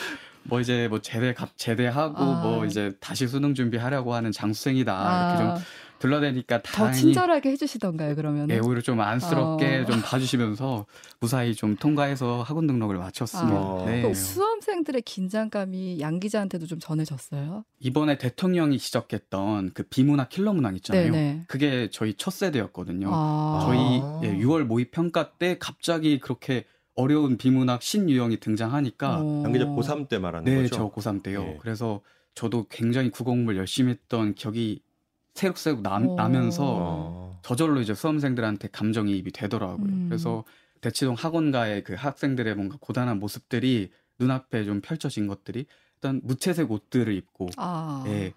뭐 0.43 0.59
이제 0.59 0.87
뭐 0.87 0.99
제대 1.01 1.33
가- 1.33 1.49
제대하고 1.55 2.17
아. 2.17 2.41
뭐 2.41 2.65
이제 2.65 2.93
다시 2.99 3.27
수능 3.27 3.53
준비하려고 3.53 4.13
하는 4.15 4.31
장수생이다 4.31 4.91
이렇게 4.91 5.43
아, 5.43 5.55
좀 5.55 5.63
둘러대니까 6.01 6.63
더 6.63 6.71
다행히 6.71 6.99
친절하게 6.99 7.51
해주시던가요? 7.51 8.15
그러면? 8.15 8.49
예, 8.49 8.59
오히려 8.59 8.81
좀 8.81 8.99
안쓰럽게 8.99 9.79
어. 9.79 9.85
좀 9.85 10.01
봐주시면서 10.01 10.85
무사히 11.19 11.53
좀 11.53 11.75
통과해서 11.75 12.41
학원 12.41 12.65
등록을 12.65 12.97
마쳤습니다. 12.97 13.57
아. 13.57 13.83
네. 13.85 14.01
그 14.01 14.13
수험생들의 14.13 15.03
긴장감이 15.03 15.99
양 15.99 16.19
기자한테도 16.19 16.65
좀 16.65 16.79
전해졌어요. 16.79 17.63
이번에 17.79 18.17
대통령이 18.17 18.79
지적했던 18.79 19.71
그 19.73 19.83
비문학 19.83 20.29
킬러 20.29 20.53
문항 20.53 20.75
있잖아요. 20.77 21.11
네네. 21.11 21.43
그게 21.47 21.89
저희 21.91 22.15
첫 22.15 22.31
세대였거든요. 22.31 23.09
아. 23.11 23.59
저희 23.65 23.79
아. 23.79 24.21
예, 24.23 24.37
6월 24.43 24.63
모의 24.63 24.85
평가 24.91 25.31
때 25.33 25.57
갑자기 25.59 26.19
그렇게 26.19 26.65
어려운 26.95 27.37
비문학 27.37 27.81
신유형이 27.83 28.39
등장하니까 28.39 29.19
어. 29.21 29.43
양 29.45 29.51
기자 29.53 29.65
고3 29.65 30.09
때 30.09 30.17
말하는 30.17 30.45
네, 30.45 30.63
거죠? 30.63 30.75
저 30.75 30.91
고3 30.91 31.23
때요. 31.23 31.41
예. 31.43 31.57
그래서 31.61 32.01
저도 32.33 32.65
굉장히 32.69 33.09
국어공부를 33.09 33.59
열심히 33.59 33.91
했던 33.91 34.33
기억이 34.33 34.81
새록새록 35.33 35.81
나, 35.81 35.95
어. 35.95 36.15
나면서 36.15 36.63
어. 36.63 37.39
저절로 37.43 37.81
이제 37.81 37.93
수험생들한테 37.93 38.69
감정이입이 38.71 39.31
되더라고요. 39.31 39.85
음. 39.85 40.05
그래서 40.09 40.43
대치동 40.81 41.15
학원가의 41.15 41.83
그 41.83 41.93
학생들의 41.93 42.55
뭔가 42.55 42.77
고단한 42.79 43.19
모습들이 43.19 43.91
눈앞에 44.19 44.63
좀 44.65 44.81
펼쳐진 44.81 45.27
것들이 45.27 45.65
일단 45.95 46.21
무채색 46.23 46.71
옷들을 46.71 47.13
입고 47.13 47.49
아. 47.57 48.03
예, 48.07 48.33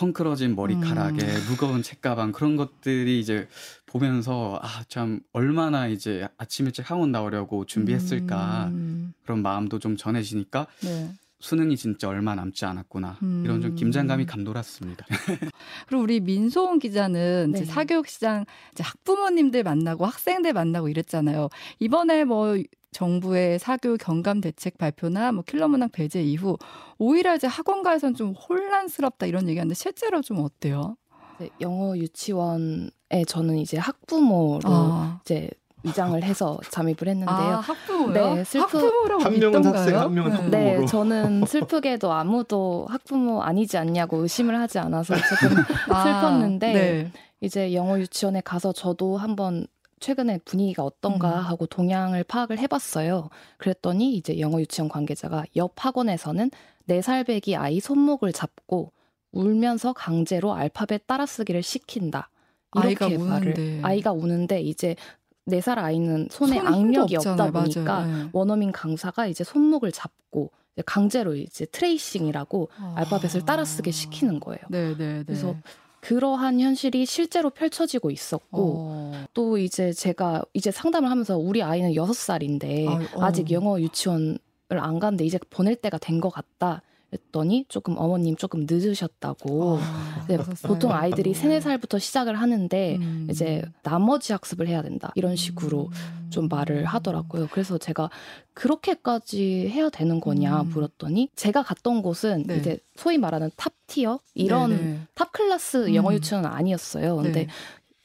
헝클어진 0.00 0.54
머리카락에 0.56 1.24
음. 1.24 1.44
무거운 1.48 1.82
책가방 1.82 2.32
그런 2.32 2.56
것들이 2.56 3.20
이제 3.20 3.48
보면서 3.86 4.58
아 4.62 4.82
참 4.88 5.20
얼마나 5.32 5.86
이제 5.86 6.28
아침 6.38 6.66
일찍 6.66 6.90
학원 6.90 7.12
나오려고 7.12 7.66
준비했을까 7.66 8.68
음. 8.68 9.12
그런 9.24 9.42
마음도 9.42 9.78
좀 9.78 9.96
전해지니까 9.96 10.66
네. 10.82 11.12
수능이 11.42 11.76
진짜 11.76 12.08
얼마 12.08 12.36
남지 12.36 12.64
않았구나 12.64 13.18
음. 13.22 13.42
이런 13.44 13.60
좀 13.60 13.74
긴장감이 13.74 14.26
감돌았습니다. 14.26 15.04
그리고 15.88 16.04
우리 16.04 16.20
민소은 16.20 16.78
기자는 16.78 17.50
네. 17.50 17.58
이제 17.58 17.64
사교육 17.64 18.06
시장 18.06 18.44
이제 18.70 18.84
학부모님들 18.84 19.64
만나고 19.64 20.06
학생들 20.06 20.52
만나고 20.52 20.88
이랬잖아요. 20.88 21.48
이번에 21.80 22.22
뭐 22.24 22.56
정부의 22.92 23.58
사교육 23.58 23.98
경감 23.98 24.40
대책 24.40 24.78
발표나 24.78 25.32
뭐 25.32 25.42
킬러 25.42 25.66
문항 25.66 25.88
배제 25.90 26.22
이후 26.22 26.58
오히려 26.98 27.34
이제 27.34 27.48
학원가에선 27.48 28.14
좀 28.14 28.34
혼란스럽다 28.34 29.26
이런 29.26 29.48
얘기하는데 29.48 29.74
실제로 29.74 30.22
좀 30.22 30.38
어때요? 30.38 30.96
네, 31.40 31.50
영어 31.60 31.96
유치원에 31.96 33.24
저는 33.26 33.58
이제 33.58 33.78
학부모로 33.78 34.60
아, 34.64 35.20
이제 35.22 35.50
위장을 35.84 36.22
해서 36.22 36.58
잠입을 36.70 36.96
했는데요. 37.08 37.28
아 37.28 37.60
학부모요? 37.60 38.34
네, 38.34 38.44
슬프- 38.44 38.76
학부모라고 38.78 39.22
한 39.24 39.38
명은? 39.38 39.64
학생, 39.64 39.98
한 39.98 40.14
명은 40.14 40.30
네. 40.30 40.36
학부모. 40.36 40.50
네. 40.80 40.86
저는 40.86 41.44
슬프게도 41.46 42.12
아무도 42.12 42.86
학부모 42.88 43.42
아니지 43.42 43.76
않냐고 43.78 44.18
의심을 44.18 44.58
하지 44.58 44.78
않아서 44.78 45.14
조금 45.16 45.56
아, 45.94 46.02
슬펐는데 46.04 46.72
네. 46.72 47.12
이제 47.40 47.74
영어 47.74 47.98
유치원에 47.98 48.40
가서 48.42 48.72
저도 48.72 49.16
한번 49.16 49.66
최근에 50.00 50.38
분위기가 50.44 50.82
어떤가 50.84 51.28
음. 51.40 51.44
하고 51.44 51.66
동향을 51.66 52.24
파악을 52.24 52.58
해봤어요. 52.58 53.28
그랬더니 53.58 54.14
이제 54.14 54.38
영어 54.40 54.60
유치원 54.60 54.88
관계자가 54.88 55.44
옆 55.56 55.72
학원에서는 55.76 56.50
네살 56.86 57.24
배기 57.24 57.56
아이 57.56 57.78
손목을 57.80 58.32
잡고 58.32 58.92
울면서 59.32 59.92
강제로 59.92 60.52
알파벳 60.54 61.06
따라 61.06 61.24
쓰기를 61.26 61.62
시킨다. 61.62 62.28
이렇게 62.74 63.04
아이가 63.04 63.24
말을 63.24 63.48
우는데. 63.58 63.80
아이가 63.82 64.12
우는데 64.12 64.60
이제 64.60 64.96
네 65.44 65.60
살 65.60 65.78
아이는 65.78 66.28
손에 66.30 66.58
악력이 66.58 67.16
없다. 67.16 67.50
보니까. 67.50 68.06
네. 68.06 68.28
원어민 68.32 68.70
강사가 68.72 69.26
이제 69.26 69.42
손목을 69.44 69.90
잡고 69.92 70.50
강제로 70.86 71.34
이제 71.34 71.66
tracing이라고 71.66 72.68
아. 72.78 72.94
알파벳을 72.98 73.44
따라 73.44 73.64
쓰게 73.64 73.90
시키는 73.90 74.40
거예요. 74.40 74.60
네, 74.70 74.96
네, 74.96 75.18
네. 75.18 75.24
그래서 75.26 75.56
그러한 76.00 76.60
현실이 76.60 77.06
실제로 77.06 77.50
펼쳐지고 77.50 78.10
있었고 78.10 78.48
어. 78.52 79.24
또 79.34 79.58
이제 79.58 79.92
제가 79.92 80.42
이제 80.52 80.70
상담을 80.70 81.10
하면서 81.10 81.36
우리 81.38 81.62
아이는 81.62 81.94
여섯 81.94 82.14
살인데 82.14 82.88
아유, 82.88 83.04
어. 83.14 83.22
아직 83.22 83.50
영어 83.50 83.78
유치원을 83.80 84.38
안 84.70 84.98
갔는데 84.98 85.24
이제 85.24 85.38
보낼 85.50 85.76
때가 85.76 85.98
된 85.98 86.20
것 86.20 86.30
같다. 86.30 86.82
했더니 87.12 87.66
조금 87.68 87.96
어머님 87.98 88.36
조금 88.36 88.66
늦으셨다고. 88.68 89.78
아, 89.80 90.24
네. 90.28 90.38
보통 90.62 90.92
아이들이 90.92 91.34
세네 91.34 91.60
살부터 91.60 91.98
시작을 91.98 92.36
하는데 92.36 92.96
음. 92.96 93.26
이제 93.30 93.62
나머지 93.82 94.32
학습을 94.32 94.66
해야 94.66 94.82
된다. 94.82 95.12
이런 95.14 95.36
식으로 95.36 95.90
음. 95.92 96.30
좀 96.30 96.48
말을 96.48 96.84
하더라고요. 96.86 97.48
그래서 97.50 97.76
제가 97.76 98.10
그렇게까지 98.54 99.68
해야 99.68 99.90
되는 99.90 100.20
거냐 100.20 100.62
음. 100.62 100.70
물었더니 100.70 101.28
제가 101.36 101.62
갔던 101.62 102.02
곳은 102.02 102.44
네. 102.46 102.56
이제 102.56 102.78
소위 102.96 103.18
말하는 103.18 103.50
top 103.56 103.72
tier 103.86 104.18
이런 104.34 104.70
네네. 104.70 104.98
top 105.14 105.32
class 105.32 105.94
영어 105.94 106.10
음. 106.10 106.14
유치원은 106.14 106.48
아니었어요. 106.48 107.16
근데 107.16 107.32
네. 107.32 107.46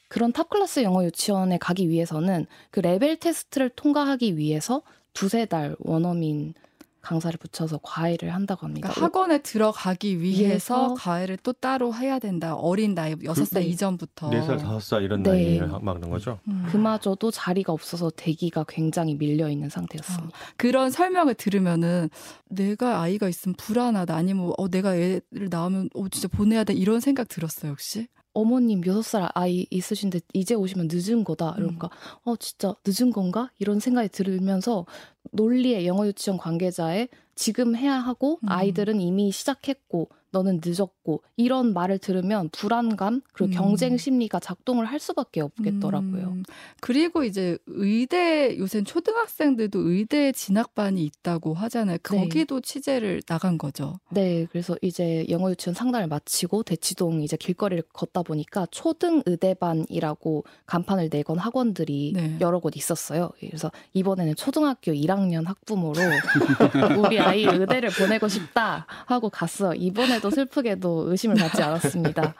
그런 0.08 0.32
top 0.32 0.50
class 0.50 0.82
영어 0.82 1.04
유치원에 1.04 1.58
가기 1.58 1.88
위해서는 1.88 2.46
그 2.70 2.80
레벨 2.80 3.18
테스트를 3.18 3.70
통과하기 3.70 4.36
위해서 4.36 4.82
두세 5.14 5.46
달 5.46 5.76
원어민 5.80 6.54
강사를 7.08 7.38
붙여서 7.38 7.80
과외를 7.82 8.34
한다고 8.34 8.66
합니다. 8.66 8.90
그러니까 8.90 9.06
학원에 9.06 9.38
들어가기 9.38 10.20
위해서 10.20 10.44
위해서 10.44 10.94
과외를 10.94 11.38
또 11.42 11.54
따로 11.54 11.94
해야 11.94 12.18
된다. 12.18 12.54
어린 12.54 12.94
나이 12.94 13.14
여섯 13.24 13.46
살 13.46 13.62
네. 13.62 13.68
이전부터. 13.68 14.28
네 14.28 14.42
살, 14.42 14.58
다섯 14.58 14.80
살 14.80 15.02
이런 15.02 15.22
네. 15.22 15.30
나이에 15.30 15.60
막는 15.60 16.10
거죠? 16.10 16.38
음. 16.48 16.66
그마저도 16.68 17.30
자리가 17.30 17.72
없어서 17.72 18.10
대기가 18.10 18.64
굉장히 18.68 19.16
밀려 19.16 19.48
있는 19.48 19.70
상태였습니다. 19.70 20.36
그런 20.58 20.90
설명을 20.90 21.34
들으면은 21.34 22.10
내가 22.50 23.00
아이가 23.00 23.26
있으면 23.26 23.54
불안하다. 23.56 24.14
아니면 24.14 24.52
어 24.58 24.68
내가 24.68 24.94
애를 24.94 25.48
낳으면 25.48 25.88
어 25.94 26.08
진짜 26.10 26.28
보내야 26.28 26.64
돼 26.64 26.74
이런 26.74 27.00
생각 27.00 27.28
들었어요 27.28 27.70
혹시? 27.70 28.08
어머님 28.34 28.84
여섯 28.86 29.02
살 29.02 29.28
아이 29.34 29.66
있으신데 29.70 30.20
이제 30.32 30.54
오시면 30.54 30.88
늦은 30.90 31.24
거다. 31.24 31.52
음. 31.52 31.58
이러니까 31.58 31.90
어 32.24 32.36
진짜 32.36 32.74
늦은 32.86 33.12
건가 33.12 33.50
이런 33.58 33.80
생각이 33.80 34.08
들으면서 34.08 34.86
논리의 35.32 35.86
영어 35.86 36.06
유치원 36.06 36.38
관계자의 36.38 37.08
지금 37.34 37.76
해야 37.76 37.94
하고 37.94 38.38
음. 38.42 38.48
아이들은 38.48 39.00
이미 39.00 39.30
시작했고 39.30 40.10
너는 40.30 40.60
늦었고 40.64 41.22
이런 41.36 41.72
말을 41.72 41.98
들으면 41.98 42.48
불안감 42.50 43.22
그리고 43.32 43.52
음. 43.52 43.54
경쟁 43.54 43.96
심리가 43.96 44.38
작동을 44.38 44.84
할 44.84 44.98
수밖에 44.98 45.40
없겠더라고요. 45.40 46.28
음, 46.28 46.42
그리고 46.80 47.24
이제 47.24 47.56
의대 47.66 48.56
요새 48.58 48.82
초등학생들도 48.82 49.88
의대 49.88 50.32
진학반이 50.32 51.02
있다고 51.04 51.54
하잖아요. 51.54 51.98
거기도 52.02 52.60
취재를 52.60 53.22
나간 53.22 53.56
거죠. 53.58 53.98
네, 54.10 54.46
그래서 54.50 54.76
이제 54.82 55.24
영어 55.28 55.50
유치원 55.50 55.74
상담을 55.74 56.08
마치고 56.08 56.62
대치동 56.62 57.22
이제 57.22 57.36
길거리를 57.36 57.82
걷다 57.92 58.22
보니까 58.22 58.66
초등 58.70 59.22
의대반이라고 59.24 60.44
간판을 60.66 61.08
내건 61.10 61.38
학원들이 61.38 62.12
네. 62.14 62.36
여러 62.40 62.58
곳 62.58 62.76
있었어요. 62.76 63.30
그래서 63.40 63.70
이번에는 63.94 64.34
초등학교 64.36 64.92
1학년 64.92 65.46
학부모로 65.46 66.00
우리 67.06 67.18
아이 67.18 67.44
의대를 67.44 67.90
보내고 67.90 68.28
싶다 68.28 68.86
하고 69.06 69.30
갔어요. 69.30 69.72
이번에 69.74 70.17
이번에도 70.18 70.30
슬프게도 70.30 71.10
의심을 71.10 71.36
받지 71.36 71.62
않았습니다. 71.62 72.34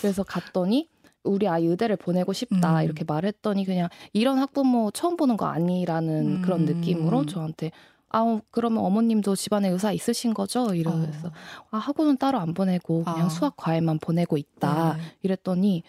그래서 0.00 0.22
갔더니 0.22 0.88
우리 1.24 1.48
아이 1.48 1.66
의대를 1.66 1.96
보내고 1.96 2.32
싶다 2.32 2.78
음. 2.78 2.84
이렇게 2.84 3.04
말했더니 3.04 3.64
그냥 3.64 3.88
이런 4.12 4.38
학부모 4.38 4.90
처음 4.92 5.16
보는 5.16 5.36
거 5.36 5.46
아니라는 5.46 6.36
음. 6.36 6.42
그런 6.42 6.64
느낌으로 6.64 7.26
저한테 7.26 7.72
아 8.10 8.40
그러면 8.50 8.84
어머님도 8.84 9.34
집안에 9.34 9.68
의사 9.68 9.92
있으신 9.92 10.32
거죠? 10.32 10.74
이러면서 10.74 11.28
어. 11.28 11.32
아 11.72 11.78
학원은 11.78 12.16
따로 12.18 12.38
안 12.38 12.54
보내고 12.54 13.02
그냥 13.04 13.26
아. 13.26 13.28
수학 13.28 13.56
과외만 13.56 13.98
보내고 13.98 14.36
있다 14.36 14.94
네. 14.96 15.02
이랬더니 15.22 15.82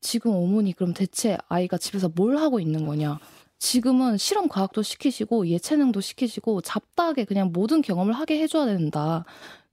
지금 0.00 0.32
어머니 0.32 0.72
그럼 0.72 0.92
대체 0.92 1.38
아이가 1.48 1.78
집에서 1.78 2.08
뭘 2.08 2.36
하고 2.36 2.58
있는 2.58 2.86
거냐? 2.86 3.20
지금은 3.60 4.18
실험 4.18 4.48
과학도 4.48 4.82
시키시고 4.82 5.46
예체능도 5.46 6.00
시키시고 6.00 6.62
잡다하게 6.62 7.24
그냥 7.24 7.52
모든 7.52 7.80
경험을 7.80 8.12
하게 8.12 8.40
해줘야 8.40 8.66
된다. 8.66 9.24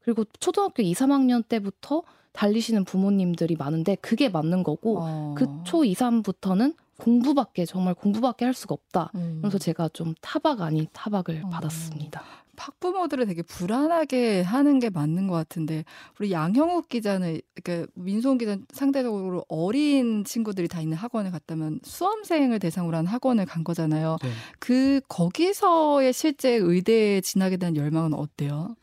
그리고 0.10 0.26
초등학교 0.40 0.82
2, 0.82 0.94
3학년 0.94 1.48
때부터 1.48 2.02
달리시는 2.34 2.84
부모님들이 2.84 3.56
많은데 3.56 3.96
그게 3.96 4.28
맞는 4.28 4.64
거고 4.64 4.98
어. 5.02 5.36
그초 5.38 5.86
2, 5.86 5.94
3부터는 5.94 6.76
공부밖에 6.98 7.66
정말 7.66 7.94
공부밖에 7.94 8.44
할 8.44 8.56
수가 8.56 8.74
없다. 8.74 9.12
음. 9.16 9.38
그래서 9.42 9.60
제가 9.60 9.90
좀 9.90 10.16
타박 10.22 10.62
아닌 10.62 10.88
타박을 10.94 11.44
어. 11.46 11.50
받았습니다. 11.50 12.24
학부모들을 12.58 13.26
되게 13.28 13.42
불안하게 13.42 14.42
하는 14.42 14.80
게 14.80 14.90
맞는 14.90 15.28
것 15.28 15.36
같은데 15.36 15.86
우리 16.20 16.32
양형욱 16.34 16.90
기자는 16.90 17.40
그러니까 17.54 17.90
민소은 17.94 18.38
기자는 18.38 18.66
상대적으로 18.74 19.46
어린 19.48 20.26
친구들이 20.26 20.68
다 20.68 20.82
있는 20.82 20.98
학원에 20.98 21.30
갔다면 21.30 21.80
수험생을 21.84 22.60
대상으로 22.60 22.98
한 22.98 23.06
학원을 23.06 23.46
간 23.46 23.64
거잖아요. 23.64 24.18
네. 24.22 24.30
그 24.60 25.00
거기서의 25.08 26.12
실제 26.12 26.56
의대에 26.56 27.22
진학에 27.22 27.56
대한 27.56 27.78
열망은 27.78 28.14
어때요? 28.14 28.76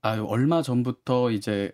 아, 0.00 0.18
얼마 0.20 0.62
전부터 0.62 1.30
이제 1.30 1.72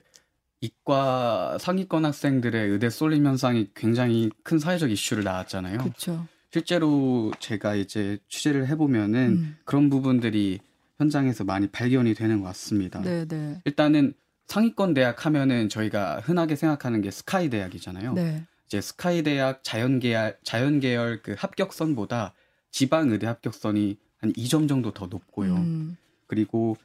이과 0.60 1.58
상위권 1.60 2.04
학생들의 2.04 2.70
의대 2.70 2.88
쏠림 2.88 3.26
현상이 3.26 3.70
굉장히 3.74 4.30
큰 4.42 4.58
사회적 4.58 4.90
이슈를 4.90 5.24
낳았잖아요. 5.24 5.78
그렇죠. 5.78 6.26
실제로 6.50 7.32
제가 7.38 7.74
이제 7.74 8.18
취재를 8.28 8.68
해보면은 8.68 9.28
음. 9.28 9.56
그런 9.64 9.90
부분들이 9.90 10.60
현장에서 10.98 11.44
많이 11.44 11.66
발견이 11.66 12.14
되는 12.14 12.40
것 12.40 12.46
같습니다. 12.48 13.00
네, 13.02 13.26
네. 13.26 13.60
일단은 13.64 14.14
상위권 14.46 14.94
대학 14.94 15.26
하면은 15.26 15.68
저희가 15.68 16.20
흔하게 16.20 16.56
생각하는 16.56 17.00
게 17.02 17.10
스카이 17.10 17.50
대학이잖아요. 17.50 18.14
네. 18.14 18.44
이제 18.66 18.80
스카이 18.80 19.22
대학 19.22 19.62
자연계열 19.64 20.38
자연계열 20.44 21.22
그 21.22 21.34
합격선보다 21.36 22.34
지방 22.70 23.10
의대 23.10 23.26
합격선이 23.26 23.98
한 24.18 24.32
2점 24.32 24.68
정도 24.68 24.92
더 24.92 25.06
높고요. 25.06 25.56
음. 25.56 25.96
그리고 26.26 26.76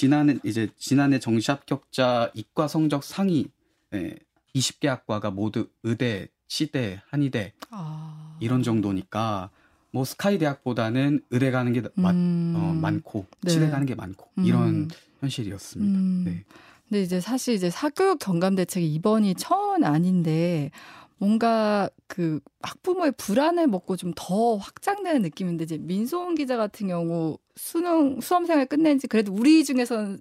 지난해 0.00 0.36
이제 0.44 0.68
지난해 0.76 1.18
정시 1.18 1.50
합격자 1.50 2.30
이과 2.34 2.68
성적 2.68 3.02
상위 3.02 3.46
예, 3.94 4.14
20개 4.54 4.88
학과가 4.88 5.30
모두 5.30 5.68
의대, 5.84 6.28
치대, 6.48 7.00
한의대 7.08 7.54
아. 7.70 8.36
이런 8.40 8.62
정도니까 8.62 9.48
뭐 9.92 10.04
스카이 10.04 10.36
대학보다는 10.36 11.22
의대 11.30 11.50
가는 11.50 11.72
게 11.72 11.82
마- 11.94 12.10
음. 12.10 12.52
어, 12.56 12.74
많고 12.74 13.24
네. 13.40 13.50
치대 13.50 13.70
가는 13.70 13.86
게 13.86 13.94
많고 13.94 14.28
음. 14.36 14.44
이런 14.44 14.88
현실이었습니다. 15.20 15.98
음. 15.98 16.24
네. 16.26 16.44
근데 16.88 17.02
이제 17.02 17.18
사실 17.18 17.54
이제 17.54 17.70
사교육 17.70 18.18
경감 18.18 18.54
대책이 18.54 18.92
이번이 18.94 19.34
처음은 19.36 19.82
아닌데 19.82 20.70
뭔가 21.18 21.88
그 22.08 22.40
학부모의 22.62 23.12
불안을 23.16 23.66
먹고 23.68 23.96
좀 23.96 24.12
더 24.16 24.56
확장되는 24.56 25.22
느낌인데 25.22 25.64
이제 25.64 25.78
민소은 25.78 26.34
기자 26.36 26.56
같은 26.56 26.88
경우 26.88 27.38
수능 27.54 28.20
수험생활 28.20 28.66
끝낸 28.66 28.98
지 28.98 29.06
그래도 29.06 29.32
우리 29.32 29.64
중에서는 29.64 30.20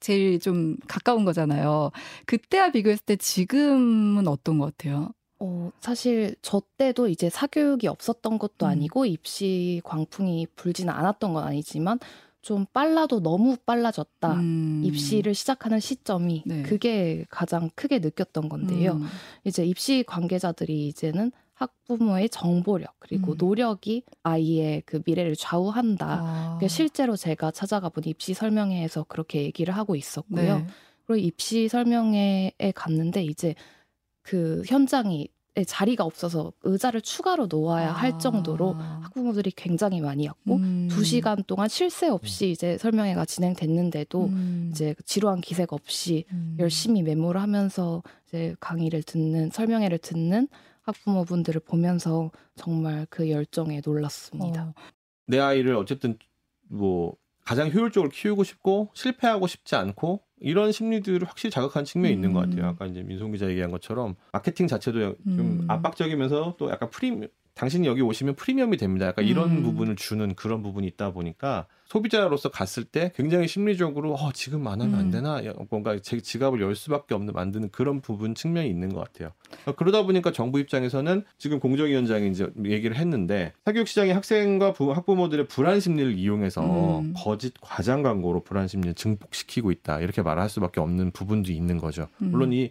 제일 0.00 0.38
좀 0.40 0.76
가까운 0.88 1.24
거잖아요. 1.24 1.90
그때와 2.26 2.70
비교했을 2.72 3.04
때 3.04 3.16
지금은 3.16 4.26
어떤 4.28 4.58
것 4.58 4.76
같아요? 4.76 5.10
어, 5.40 5.70
사실 5.80 6.36
저 6.42 6.62
때도 6.78 7.08
이제 7.08 7.28
사교육이 7.30 7.86
없었던 7.88 8.38
것도 8.38 8.66
음. 8.66 8.70
아니고 8.70 9.06
입시 9.06 9.80
광풍이 9.84 10.48
불지는 10.56 10.92
않았던 10.92 11.34
건 11.34 11.44
아니지만 11.44 11.98
좀 12.44 12.66
빨라도 12.74 13.20
너무 13.20 13.56
빨라졌다. 13.64 14.34
음. 14.34 14.82
입시를 14.84 15.34
시작하는 15.34 15.80
시점이 15.80 16.42
네. 16.44 16.62
그게 16.62 17.24
가장 17.30 17.70
크게 17.74 18.00
느꼈던 18.00 18.50
건데요. 18.50 18.92
음. 18.92 19.06
이제 19.44 19.64
입시 19.64 20.04
관계자들이 20.06 20.88
이제는 20.88 21.32
학부모의 21.54 22.28
정보력 22.28 22.96
그리고 22.98 23.32
음. 23.32 23.36
노력이 23.38 24.02
아이의 24.22 24.82
그 24.84 25.00
미래를 25.06 25.36
좌우한다. 25.36 26.06
아. 26.20 26.58
실제로 26.68 27.16
제가 27.16 27.50
찾아가 27.50 27.88
본 27.88 28.04
입시 28.04 28.34
설명회에서 28.34 29.04
그렇게 29.04 29.42
얘기를 29.42 29.74
하고 29.74 29.96
있었고요. 29.96 30.58
네. 30.58 30.66
그리고 31.06 31.26
입시 31.26 31.68
설명회에 31.68 32.72
갔는데 32.74 33.24
이제 33.24 33.54
그 34.20 34.62
현장이 34.66 35.28
자리가 35.62 36.04
없어서 36.04 36.52
의자를 36.64 37.00
추가로 37.00 37.46
놓아야 37.46 37.92
할 37.92 38.18
정도로 38.18 38.72
학부모들이 38.74 39.52
굉장히 39.52 40.00
많이 40.00 40.26
왔고 40.26 40.54
아. 40.54 40.56
음. 40.56 40.88
두 40.90 41.04
시간 41.04 41.44
동안 41.46 41.68
쉴 41.68 41.90
새 41.90 42.08
없이 42.08 42.50
이제 42.50 42.76
설명회가 42.78 43.24
진행됐는데도 43.24 44.24
음. 44.24 44.70
이제 44.72 44.96
지루한 45.04 45.42
기색 45.42 45.72
없이 45.72 46.24
음. 46.32 46.56
열심히 46.58 47.02
메모를 47.02 47.40
하면서 47.40 48.02
이제 48.26 48.56
강의를 48.58 49.04
듣는 49.04 49.50
설명회를 49.50 49.98
듣는 49.98 50.48
학부모분들을 50.82 51.60
보면서 51.60 52.32
정말 52.56 53.06
그 53.08 53.30
열정에 53.30 53.80
놀랐습니다. 53.84 54.74
어. 54.76 54.82
내 55.26 55.38
아이를 55.38 55.76
어쨌든 55.76 56.18
뭐 56.68 57.14
가장 57.44 57.70
효율적으로 57.70 58.10
키우고 58.10 58.42
싶고 58.42 58.90
실패하고 58.94 59.46
싶지 59.46 59.76
않고 59.76 60.20
이런 60.44 60.72
심리들을 60.72 61.26
확실히 61.26 61.50
자극한 61.50 61.84
측면이 61.84 62.14
있는 62.14 62.34
것 62.34 62.40
같아요. 62.40 62.64
음. 62.64 62.68
아까 62.68 62.86
이제 62.86 63.02
민송 63.02 63.32
기자 63.32 63.48
얘기한 63.48 63.70
것처럼 63.70 64.14
마케팅 64.30 64.66
자체도 64.66 65.00
좀 65.00 65.16
음. 65.26 65.64
압박적이면서 65.68 66.56
또 66.58 66.70
약간 66.70 66.90
프리미엄 66.90 67.28
당신이 67.54 67.86
여기 67.86 68.02
오시면 68.02 68.34
프리미엄이 68.34 68.76
됩니다. 68.76 69.06
약간 69.06 69.24
이런 69.24 69.50
음. 69.58 69.62
부분을 69.62 69.94
주는 69.96 70.34
그런 70.34 70.62
부분이 70.62 70.86
있다 70.88 71.12
보니까 71.12 71.66
소비자로서 71.84 72.48
갔을 72.48 72.82
때 72.82 73.12
굉장히 73.14 73.46
심리적으로 73.46 74.14
어, 74.14 74.32
지금 74.32 74.66
안 74.66 74.80
하면 74.80 74.94
안 74.98 75.00
음. 75.06 75.10
되나 75.12 75.44
야, 75.46 75.52
뭔가 75.70 75.96
제 76.00 76.18
지갑을 76.20 76.60
열 76.60 76.74
수밖에 76.74 77.14
없는 77.14 77.32
만드는 77.32 77.68
그런 77.70 78.00
부분 78.00 78.34
측면이 78.34 78.68
있는 78.68 78.92
것 78.92 79.04
같아요. 79.04 79.30
그러다 79.76 80.02
보니까 80.02 80.32
정부 80.32 80.58
입장에서는 80.58 81.22
지금 81.38 81.60
공정위원장이 81.60 82.28
이제 82.30 82.48
얘기를 82.64 82.96
했는데 82.96 83.52
사교육 83.64 83.86
시장이 83.86 84.10
학생과 84.10 84.72
부- 84.72 84.92
학부모들의 84.92 85.46
불안 85.46 85.78
심리를 85.78 86.18
이용해서 86.18 86.98
음. 87.00 87.14
거짓 87.16 87.54
과장 87.60 88.02
광고로 88.02 88.42
불안 88.42 88.66
심리를 88.66 88.94
증폭시키고 88.94 89.70
있다 89.70 90.00
이렇게 90.00 90.22
말할 90.22 90.48
수밖에 90.48 90.80
없는 90.80 91.12
부분도 91.12 91.52
있는 91.52 91.78
거죠. 91.78 92.08
음. 92.20 92.30
물론 92.32 92.52
이 92.52 92.70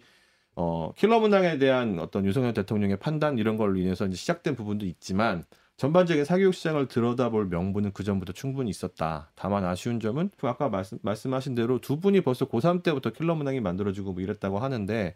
어, 0.56 0.92
킬러 0.96 1.20
문항에 1.20 1.58
대한 1.58 2.00
어떤 2.00 2.26
윤석열 2.26 2.54
대통령의 2.54 2.98
판단 2.98 3.38
이런 3.38 3.58
걸로 3.58 3.80
인해서 3.80 4.06
이제 4.06 4.16
시작된 4.16 4.56
부분도 4.56 4.86
있지만 4.86 5.44
전반적인 5.78 6.24
사교육 6.24 6.54
시장을 6.54 6.88
들여다볼 6.88 7.48
명분은 7.48 7.92
그 7.94 8.04
전부터 8.04 8.34
충분히 8.34 8.70
있었다. 8.70 9.32
다만 9.36 9.66
아쉬운 9.66 10.00
점은 10.00 10.30
그 10.38 10.48
아까 10.48 10.70
말씀, 10.70 11.00
말씀하신 11.02 11.56
대로 11.56 11.80
두 11.80 12.00
분이 12.00 12.22
벌써 12.22 12.48
고3 12.48 12.84
때부터 12.84 13.10
킬러 13.12 13.34
문항이 13.36 13.60
만들어지고 13.60 14.14
뭐 14.14 14.22
이랬다고 14.22 14.60
하는데 14.60 15.16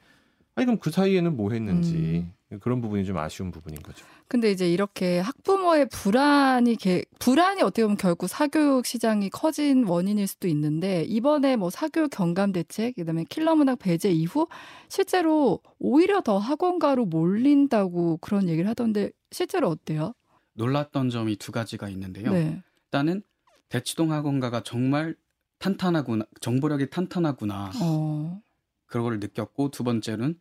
아니 0.55 0.65
그럼 0.65 0.79
그 0.79 0.89
사이에는 0.89 1.37
뭐 1.37 1.51
했는지 1.51 2.25
그런 2.61 2.79
부분이 2.81 3.03
좀 3.05 3.17
아쉬운 3.17 3.51
부분인 3.51 3.81
거죠. 3.81 4.05
근데 4.29 4.51
이제 4.51 4.71
이렇게 4.71 5.19
학부모의 5.19 5.89
불안이 5.89 6.77
개- 6.77 7.03
불안이 7.19 7.61
어떻게 7.61 7.83
보면 7.83 7.97
결국 7.97 8.27
사교육 8.27 8.85
시장이 8.85 9.29
커진 9.29 9.85
원인일 9.85 10.27
수도 10.27 10.47
있는데 10.47 11.03
이번에 11.03 11.57
뭐 11.57 11.69
사교육 11.69 12.09
경감 12.09 12.53
대책 12.53 12.95
그다음에 12.95 13.25
킬러 13.25 13.55
문항 13.55 13.79
배제 13.79 14.09
이후 14.09 14.47
실제로 14.87 15.59
오히려 15.79 16.21
더 16.21 16.37
학원가로 16.37 17.05
몰린다고 17.05 18.17
그런 18.17 18.47
얘기를 18.47 18.69
하던데 18.69 19.11
실제로 19.31 19.67
어때요? 19.67 20.13
놀랐던 20.53 21.09
점이 21.09 21.35
두 21.35 21.51
가지가 21.51 21.89
있는데요. 21.89 22.31
네. 22.31 22.61
일단은 22.85 23.23
대치동 23.69 24.13
학원가가 24.13 24.61
정말 24.61 25.15
탄탄하구나, 25.59 26.25
정보력이 26.39 26.89
탄탄하구나 26.91 27.71
어. 27.81 28.41
그걸 28.85 29.19
느꼈고 29.19 29.69
두 29.71 29.83
번째는 29.83 30.39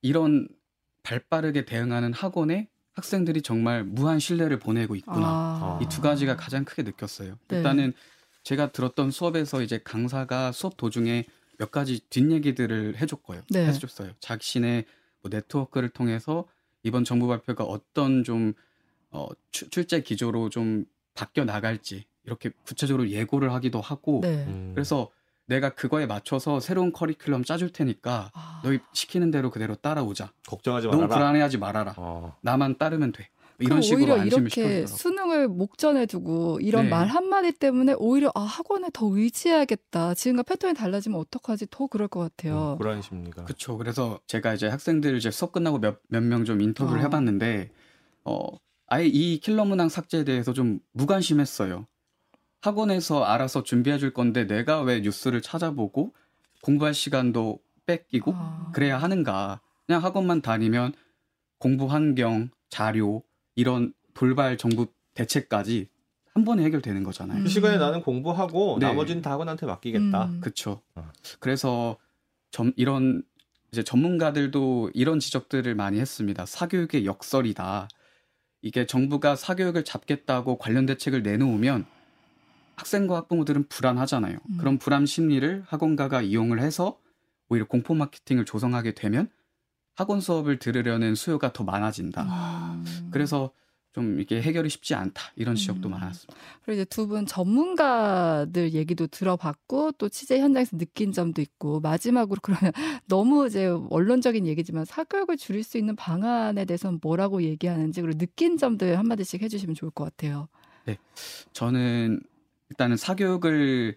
이런 0.00 0.48
발빠르게 1.02 1.64
대응하는 1.64 2.12
학원에 2.12 2.68
학생들이 2.94 3.42
정말 3.42 3.84
무한 3.84 4.18
신뢰를 4.18 4.58
보내고 4.58 4.94
있구나. 4.96 5.26
아. 5.26 5.80
이두 5.82 6.02
가지가 6.02 6.36
가장 6.36 6.64
크게 6.64 6.82
느꼈어요. 6.82 7.38
네. 7.48 7.56
일단은 7.58 7.94
제가 8.42 8.72
들었던 8.72 9.10
수업에서 9.10 9.62
이제 9.62 9.80
강사가 9.82 10.52
수업 10.52 10.76
도중에 10.76 11.24
몇 11.58 11.70
가지 11.70 12.00
뒷얘기들을 12.10 12.96
해줬고요. 13.00 13.42
네. 13.50 13.66
해줬어요. 13.66 14.12
자신의 14.20 14.84
뭐 15.22 15.30
네트워크를 15.30 15.88
통해서 15.88 16.46
이번 16.82 17.04
정부 17.04 17.28
발표가 17.28 17.64
어떤 17.64 18.24
좀 18.24 18.52
어, 19.10 19.28
추- 19.52 19.70
출제 19.70 20.02
기조로 20.02 20.50
좀 20.50 20.84
바뀌어 21.14 21.44
나갈지 21.44 22.04
이렇게 22.24 22.50
구체적으로 22.66 23.08
예고를 23.08 23.52
하기도 23.52 23.80
하고 23.80 24.20
네. 24.22 24.44
음. 24.46 24.72
그래서 24.74 25.10
내가 25.52 25.70
그거에 25.74 26.06
맞춰서 26.06 26.60
새로운 26.60 26.92
커리큘럼 26.92 27.44
짜줄 27.44 27.72
테니까 27.72 28.30
아. 28.32 28.60
너희 28.64 28.78
시키는 28.94 29.30
대로 29.30 29.50
그대로 29.50 29.74
따라오자. 29.74 30.32
걱정하지 30.48 30.86
너무 30.86 31.02
말아라. 31.02 31.14
불안해하지 31.16 31.58
말아라. 31.58 31.94
어. 31.98 32.34
나만 32.40 32.78
따르면 32.78 33.12
돼. 33.12 33.28
이런 33.58 33.82
식으로 33.82 34.00
오히려 34.00 34.14
안심을 34.22 34.42
이렇게 34.44 34.50
시켜주더라고요. 34.50 34.86
수능을 34.96 35.48
목전에 35.48 36.06
두고 36.06 36.58
이런 36.60 36.84
네. 36.84 36.90
말 36.90 37.06
한마디 37.06 37.52
때문에 37.52 37.94
오히려 37.98 38.32
아 38.34 38.40
학원에 38.40 38.88
더 38.94 39.06
의지해야겠다. 39.06 40.14
지금과 40.14 40.42
패턴이 40.44 40.74
달라지면 40.74 41.20
어떡하지? 41.20 41.66
더 41.70 41.86
그럴 41.86 42.08
것 42.08 42.20
같아요. 42.20 42.72
음, 42.72 42.78
불안 42.78 43.02
심리가. 43.02 43.44
그렇죠. 43.44 43.76
그래서 43.76 44.18
제가 44.26 44.54
이제 44.54 44.66
학생들 44.68 45.16
이제 45.16 45.30
수업 45.30 45.52
끝나고 45.52 45.78
몇 45.78 46.00
몇 46.10 46.22
명 46.22 46.44
좀 46.44 46.60
인터뷰를 46.62 47.00
어. 47.00 47.02
해봤는데 47.04 47.70
어 48.24 48.46
아예 48.88 49.06
이 49.06 49.38
킬러 49.38 49.64
문항 49.64 49.88
삭제에 49.90 50.24
대해서 50.24 50.52
좀 50.52 50.80
무관심했어요. 50.92 51.86
학원에서 52.62 53.24
알아서 53.24 53.64
준비해 53.64 53.98
줄 53.98 54.14
건데 54.14 54.46
내가 54.46 54.80
왜 54.82 55.00
뉴스를 55.00 55.42
찾아보고 55.42 56.14
공부할 56.62 56.94
시간도 56.94 57.60
뺏기고 57.86 58.32
아. 58.34 58.70
그래야 58.72 58.98
하는가? 58.98 59.60
그냥 59.86 60.02
학원만 60.02 60.40
다니면 60.40 60.92
공부 61.58 61.86
환경, 61.86 62.50
자료 62.70 63.22
이런 63.56 63.92
돌발 64.14 64.56
정부 64.56 64.86
대책까지 65.14 65.88
한 66.34 66.44
번에 66.44 66.62
해결되는 66.64 67.02
거잖아요. 67.02 67.38
음. 67.38 67.42
그 67.42 67.50
시간에 67.50 67.76
나는 67.78 68.00
공부하고 68.00 68.78
네. 68.80 68.86
나머지는 68.86 69.22
다 69.22 69.32
학원한테 69.32 69.66
맡기겠다. 69.66 70.26
음. 70.26 70.40
그렇죠. 70.40 70.80
어. 70.94 71.10
그래서 71.40 71.98
점, 72.52 72.72
이런 72.76 73.22
이제 73.72 73.82
전문가들도 73.82 74.92
이런 74.94 75.18
지적들을 75.18 75.74
많이 75.74 75.98
했습니다. 75.98 76.46
사교육의 76.46 77.06
역설이다. 77.06 77.88
이게 78.62 78.86
정부가 78.86 79.34
사교육을 79.34 79.84
잡겠다고 79.84 80.58
관련 80.58 80.86
대책을 80.86 81.22
내놓으면 81.22 81.86
학생과 82.76 83.16
학부모들은 83.16 83.68
불안하잖아요. 83.68 84.38
음. 84.50 84.56
그런 84.58 84.78
불안 84.78 85.06
심리를 85.06 85.64
학원가가 85.66 86.22
이용을 86.22 86.60
해서 86.60 86.98
오히려 87.48 87.66
공포 87.66 87.94
마케팅을 87.94 88.44
조성하게 88.44 88.94
되면 88.94 89.28
학원 89.94 90.20
수업을 90.20 90.58
들으려는 90.58 91.14
수요가 91.14 91.52
더 91.52 91.64
많아진다. 91.64 92.22
음. 92.22 93.08
그래서 93.12 93.50
좀 93.92 94.18
이게 94.20 94.40
해결이 94.40 94.70
쉽지 94.70 94.94
않다. 94.94 95.22
이런 95.36 95.54
지적도 95.54 95.90
음. 95.90 95.90
많았습니다. 95.90 96.34
그리고 96.64 96.80
이제 96.80 96.84
두 96.86 97.06
분 97.06 97.26
전문가들 97.26 98.72
얘기도 98.72 99.06
들어봤고 99.06 99.92
또 99.98 100.08
취재 100.08 100.38
현장에서 100.40 100.78
느낀 100.78 101.12
점도 101.12 101.42
있고 101.42 101.80
마지막으로 101.80 102.40
그러면 102.42 102.72
너무 103.06 103.46
이제 103.46 103.66
원론적인 103.66 104.46
얘기지만 104.46 104.86
사교육을 104.86 105.36
줄일 105.36 105.62
수 105.62 105.76
있는 105.76 105.94
방안에 105.94 106.64
대해서는 106.64 107.00
뭐라고 107.02 107.42
얘기하는지 107.42 108.00
그리고 108.00 108.16
느낀 108.16 108.56
점들 108.56 108.98
한마디씩 108.98 109.42
해주시면 109.42 109.74
좋을 109.74 109.90
것 109.90 110.04
같아요. 110.04 110.48
저는 111.52 112.20
일단은 112.72 112.96
사교육을 112.96 113.96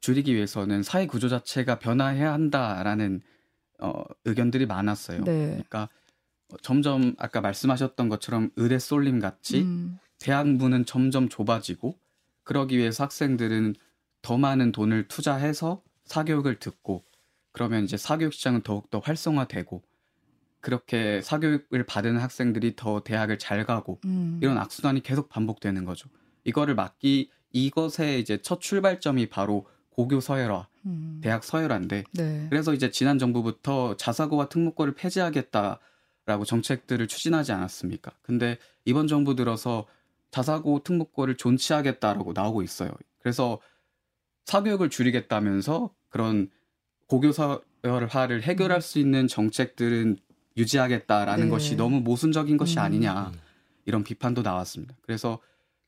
줄이기 0.00 0.34
위해서는 0.34 0.82
사회 0.82 1.06
구조 1.06 1.28
자체가 1.28 1.78
변화해야 1.78 2.32
한다라는 2.32 3.22
어, 3.78 4.02
의견들이 4.24 4.66
많았어요. 4.66 5.24
네. 5.24 5.50
그러니까 5.50 5.88
점점 6.62 7.14
아까 7.18 7.40
말씀하셨던 7.40 8.08
것처럼 8.08 8.50
의대 8.56 8.78
쏠림 8.78 9.20
같이 9.20 9.62
음, 9.62 9.98
대학 10.18 10.48
문은 10.48 10.84
점점 10.84 11.28
좁아지고 11.28 11.96
그러기 12.42 12.76
위해서 12.76 13.04
학생들은 13.04 13.76
더 14.22 14.36
많은 14.36 14.72
돈을 14.72 15.08
투자해서 15.08 15.82
사교육을 16.04 16.58
듣고 16.58 17.04
그러면 17.52 17.84
이제 17.84 17.96
사교육 17.96 18.32
시장은 18.32 18.62
더욱더 18.62 18.98
활성화되고 18.98 19.82
그렇게 20.60 21.22
사교육을 21.22 21.86
받은 21.86 22.18
학생들이 22.18 22.74
더 22.76 23.02
대학을 23.02 23.38
잘 23.38 23.64
가고 23.64 24.00
음. 24.04 24.40
이런 24.42 24.58
악순환이 24.58 25.02
계속 25.02 25.28
반복되는 25.28 25.84
거죠. 25.84 26.08
이거를 26.44 26.74
막기 26.74 27.30
이것의 27.52 28.20
이제 28.20 28.38
첫 28.42 28.60
출발점이 28.60 29.28
바로 29.28 29.66
고교 29.90 30.20
서열화, 30.20 30.66
음. 30.86 31.20
대학 31.22 31.44
서열화인데 31.44 32.04
네. 32.12 32.46
그래서 32.48 32.72
이제 32.72 32.90
지난 32.90 33.18
정부부터 33.18 33.96
자사고와 33.96 34.48
특목고를 34.48 34.94
폐지하겠다라고 34.94 36.44
정책들을 36.46 37.06
추진하지 37.06 37.52
않았습니까? 37.52 38.12
근데 38.22 38.58
이번 38.84 39.08
정부 39.08 39.34
들어서 39.34 39.86
자사고 40.30 40.82
특목고를 40.84 41.36
존치하겠다라고 41.36 42.32
나오고 42.32 42.62
있어요. 42.62 42.90
그래서 43.18 43.60
사교육을 44.46 44.90
줄이겠다면서 44.90 45.90
그런 46.08 46.50
고교 47.08 47.32
서열화를 47.32 48.42
해결할 48.42 48.80
수 48.80 48.98
있는 48.98 49.26
정책들은 49.26 50.16
유지하겠다라는 50.56 51.46
네. 51.46 51.50
것이 51.50 51.76
너무 51.76 52.00
모순적인 52.00 52.56
것이 52.56 52.78
음. 52.78 52.82
아니냐 52.82 53.32
이런 53.84 54.04
비판도 54.04 54.42
나왔습니다. 54.42 54.94
그래서 55.02 55.40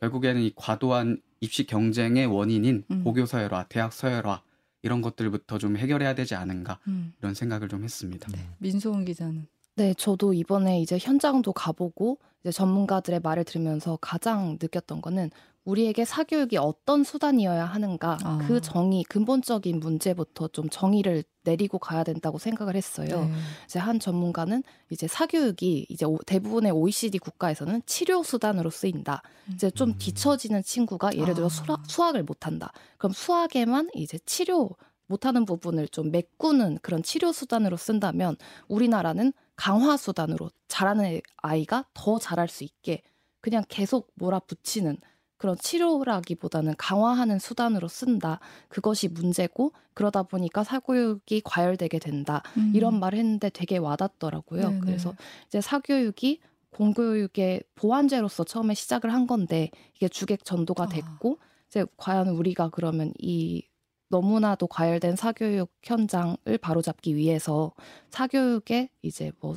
결국에는 0.02 0.42
이 0.42 0.52
과도한 0.56 1.22
입시 1.40 1.64
경쟁의 1.64 2.26
원인인 2.26 2.84
음. 2.90 3.04
고교 3.04 3.24
서열화, 3.26 3.66
대학 3.68 3.92
서열화 3.92 4.42
이런 4.82 5.00
것들부터 5.00 5.58
좀 5.58 5.76
해결해야 5.76 6.14
되지 6.14 6.34
않은가 6.34 6.80
음. 6.88 7.12
이런 7.20 7.34
생각을 7.34 7.68
좀 7.68 7.84
했습니다. 7.84 8.28
민소은 8.58 9.04
기자는 9.04 9.46
네, 9.76 9.94
저도 9.94 10.34
이번에 10.34 10.80
이제 10.80 10.98
현장도 11.00 11.52
가보고 11.52 12.18
이제 12.42 12.50
전문가들의 12.50 13.20
말을 13.20 13.44
들으면서 13.44 13.98
가장 14.00 14.58
느꼈던 14.60 15.00
거는 15.00 15.30
우리에게 15.64 16.04
사교육이 16.04 16.56
어떤 16.56 17.04
수단이어야 17.04 17.64
하는가 17.64 18.18
아. 18.24 18.38
그 18.48 18.60
정의 18.60 19.04
근본적인 19.04 19.78
문제부터 19.78 20.48
좀 20.48 20.68
정의를 20.68 21.22
내리고 21.44 21.78
가야 21.78 22.02
된다고 22.02 22.38
생각을 22.38 22.74
했어요. 22.74 23.26
네. 23.26 23.32
이제 23.66 23.78
한 23.78 24.00
전문가는 24.00 24.64
이제 24.90 25.06
사교육이 25.06 25.86
이제 25.88 26.04
오- 26.04 26.18
대부분의 26.26 26.72
OECD 26.72 27.18
국가에서는 27.18 27.82
치료 27.86 28.24
수단으로 28.24 28.70
쓰인다. 28.70 29.22
이제 29.54 29.70
좀 29.70 29.90
음. 29.90 29.98
뒤처지는 29.98 30.64
친구가 30.64 31.16
예를 31.16 31.34
들어 31.34 31.46
아. 31.46 31.48
수학, 31.48 31.82
수학을 31.86 32.24
못한다. 32.24 32.72
그럼 32.98 33.12
수학에만 33.12 33.90
이제 33.94 34.18
치료 34.26 34.70
못하는 35.06 35.44
부분을 35.44 35.88
좀 35.88 36.10
메꾸는 36.10 36.78
그런 36.82 37.04
치료 37.04 37.32
수단으로 37.32 37.76
쓴다면 37.76 38.36
우리나라는 38.66 39.32
강화 39.56 39.96
수단으로 39.96 40.50
잘하는 40.68 41.20
아이가 41.36 41.84
더 41.94 42.18
잘할 42.18 42.48
수 42.48 42.64
있게 42.64 43.02
그냥 43.40 43.64
계속 43.68 44.10
몰아붙이는 44.14 44.98
그런 45.36 45.56
치료라기보다는 45.56 46.76
강화하는 46.78 47.40
수단으로 47.40 47.88
쓴다. 47.88 48.38
그것이 48.68 49.08
문제고 49.08 49.72
그러다 49.92 50.22
보니까 50.22 50.62
사교육이 50.62 51.42
과열되게 51.44 51.98
된다. 51.98 52.42
음. 52.56 52.70
이런 52.76 53.00
말을 53.00 53.18
했는데 53.18 53.50
되게 53.50 53.76
와닿더라고요. 53.76 54.68
네네. 54.68 54.80
그래서 54.80 55.14
이제 55.48 55.60
사교육이 55.60 56.40
공교육의 56.70 57.64
보완제로서 57.74 58.44
처음에 58.44 58.74
시작을 58.74 59.12
한 59.12 59.26
건데 59.26 59.70
이게 59.96 60.08
주객 60.08 60.44
전도가 60.44 60.84
아. 60.84 60.88
됐고 60.88 61.38
이제 61.68 61.84
과연 61.96 62.28
우리가 62.28 62.68
그러면 62.70 63.12
이 63.18 63.66
너무나도 64.12 64.66
과열된 64.66 65.16
사교육 65.16 65.72
현장을 65.82 66.58
바로잡기 66.60 67.16
위해서 67.16 67.72
사교육의 68.10 68.90
이제 69.00 69.32
뭐 69.40 69.56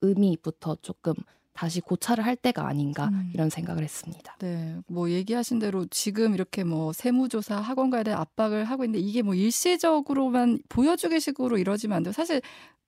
의미부터 0.00 0.76
조금 0.80 1.12
다시 1.52 1.82
고찰을 1.82 2.24
할 2.24 2.34
때가 2.36 2.66
아닌가 2.66 3.08
음. 3.08 3.30
이런 3.34 3.50
생각을 3.50 3.82
했습니다. 3.82 4.36
네, 4.38 4.76
뭐 4.86 5.10
얘기하신 5.10 5.58
대로 5.58 5.84
지금 5.90 6.32
이렇게 6.32 6.64
뭐 6.64 6.94
세무조사 6.94 7.56
학원가에 7.56 8.02
대한 8.02 8.18
압박을 8.22 8.64
하고 8.64 8.84
있는데 8.84 9.04
이게 9.04 9.20
뭐 9.20 9.34
일시적으로만 9.34 10.60
보여주기 10.70 11.20
식으로 11.20 11.58
이러지면 11.58 11.98
안 11.98 12.02
돼요. 12.02 12.14
사실 12.14 12.40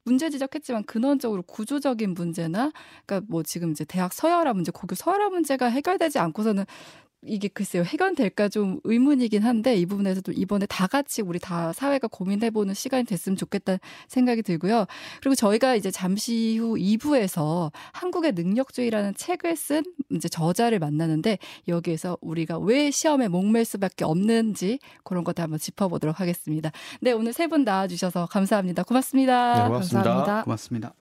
문제 0.04 0.30
지적했지만 0.30 0.84
근원적으로 0.84 1.42
구조적인 1.42 2.14
문제나 2.14 2.72
그러니까 3.04 3.26
뭐 3.28 3.42
지금 3.42 3.72
이제 3.72 3.84
대학 3.84 4.14
서열화 4.14 4.54
문제, 4.54 4.72
고교 4.72 4.94
서열화 4.94 5.28
문제가 5.28 5.66
해결되지 5.66 6.18
않고서는 6.18 6.64
이게 7.24 7.46
글쎄요 7.48 7.84
해결될까 7.84 8.48
좀 8.48 8.80
의문이긴 8.84 9.42
한데 9.44 9.76
이 9.76 9.86
부분에서도 9.86 10.32
이번에 10.32 10.66
다 10.66 10.86
같이 10.88 11.22
우리 11.22 11.38
다 11.38 11.72
사회가 11.72 12.08
고민해보는 12.08 12.74
시간이 12.74 13.04
됐으면 13.04 13.36
좋겠다는 13.36 13.78
생각이 14.08 14.42
들고요. 14.42 14.86
그리고 15.20 15.34
저희가 15.36 15.76
이제 15.76 15.90
잠시 15.90 16.58
후 16.58 16.74
2부에서 16.74 17.70
한국의 17.92 18.32
능력주의라는 18.32 19.14
책을 19.14 19.54
쓴 19.56 19.84
이제 20.10 20.28
저자를 20.28 20.80
만나는데 20.80 21.38
여기에서 21.68 22.18
우리가 22.20 22.58
왜 22.58 22.90
시험에 22.90 23.28
목맬 23.28 23.64
수밖에 23.64 24.04
없는지 24.04 24.80
그런 25.04 25.22
것들 25.22 25.42
한번 25.44 25.58
짚어보도록 25.58 26.18
하겠습니다. 26.20 26.70
네 27.00 27.12
오늘 27.12 27.32
세 27.32 27.46
분 27.52 27.64
나와주셔서 27.64 28.26
감사합니다. 28.26 28.82
고맙습니다. 28.82 29.62
네, 29.64 29.68
고맙습니다. 29.68 30.02
감사합니다. 30.02 30.44
고맙습니다. 30.44 30.94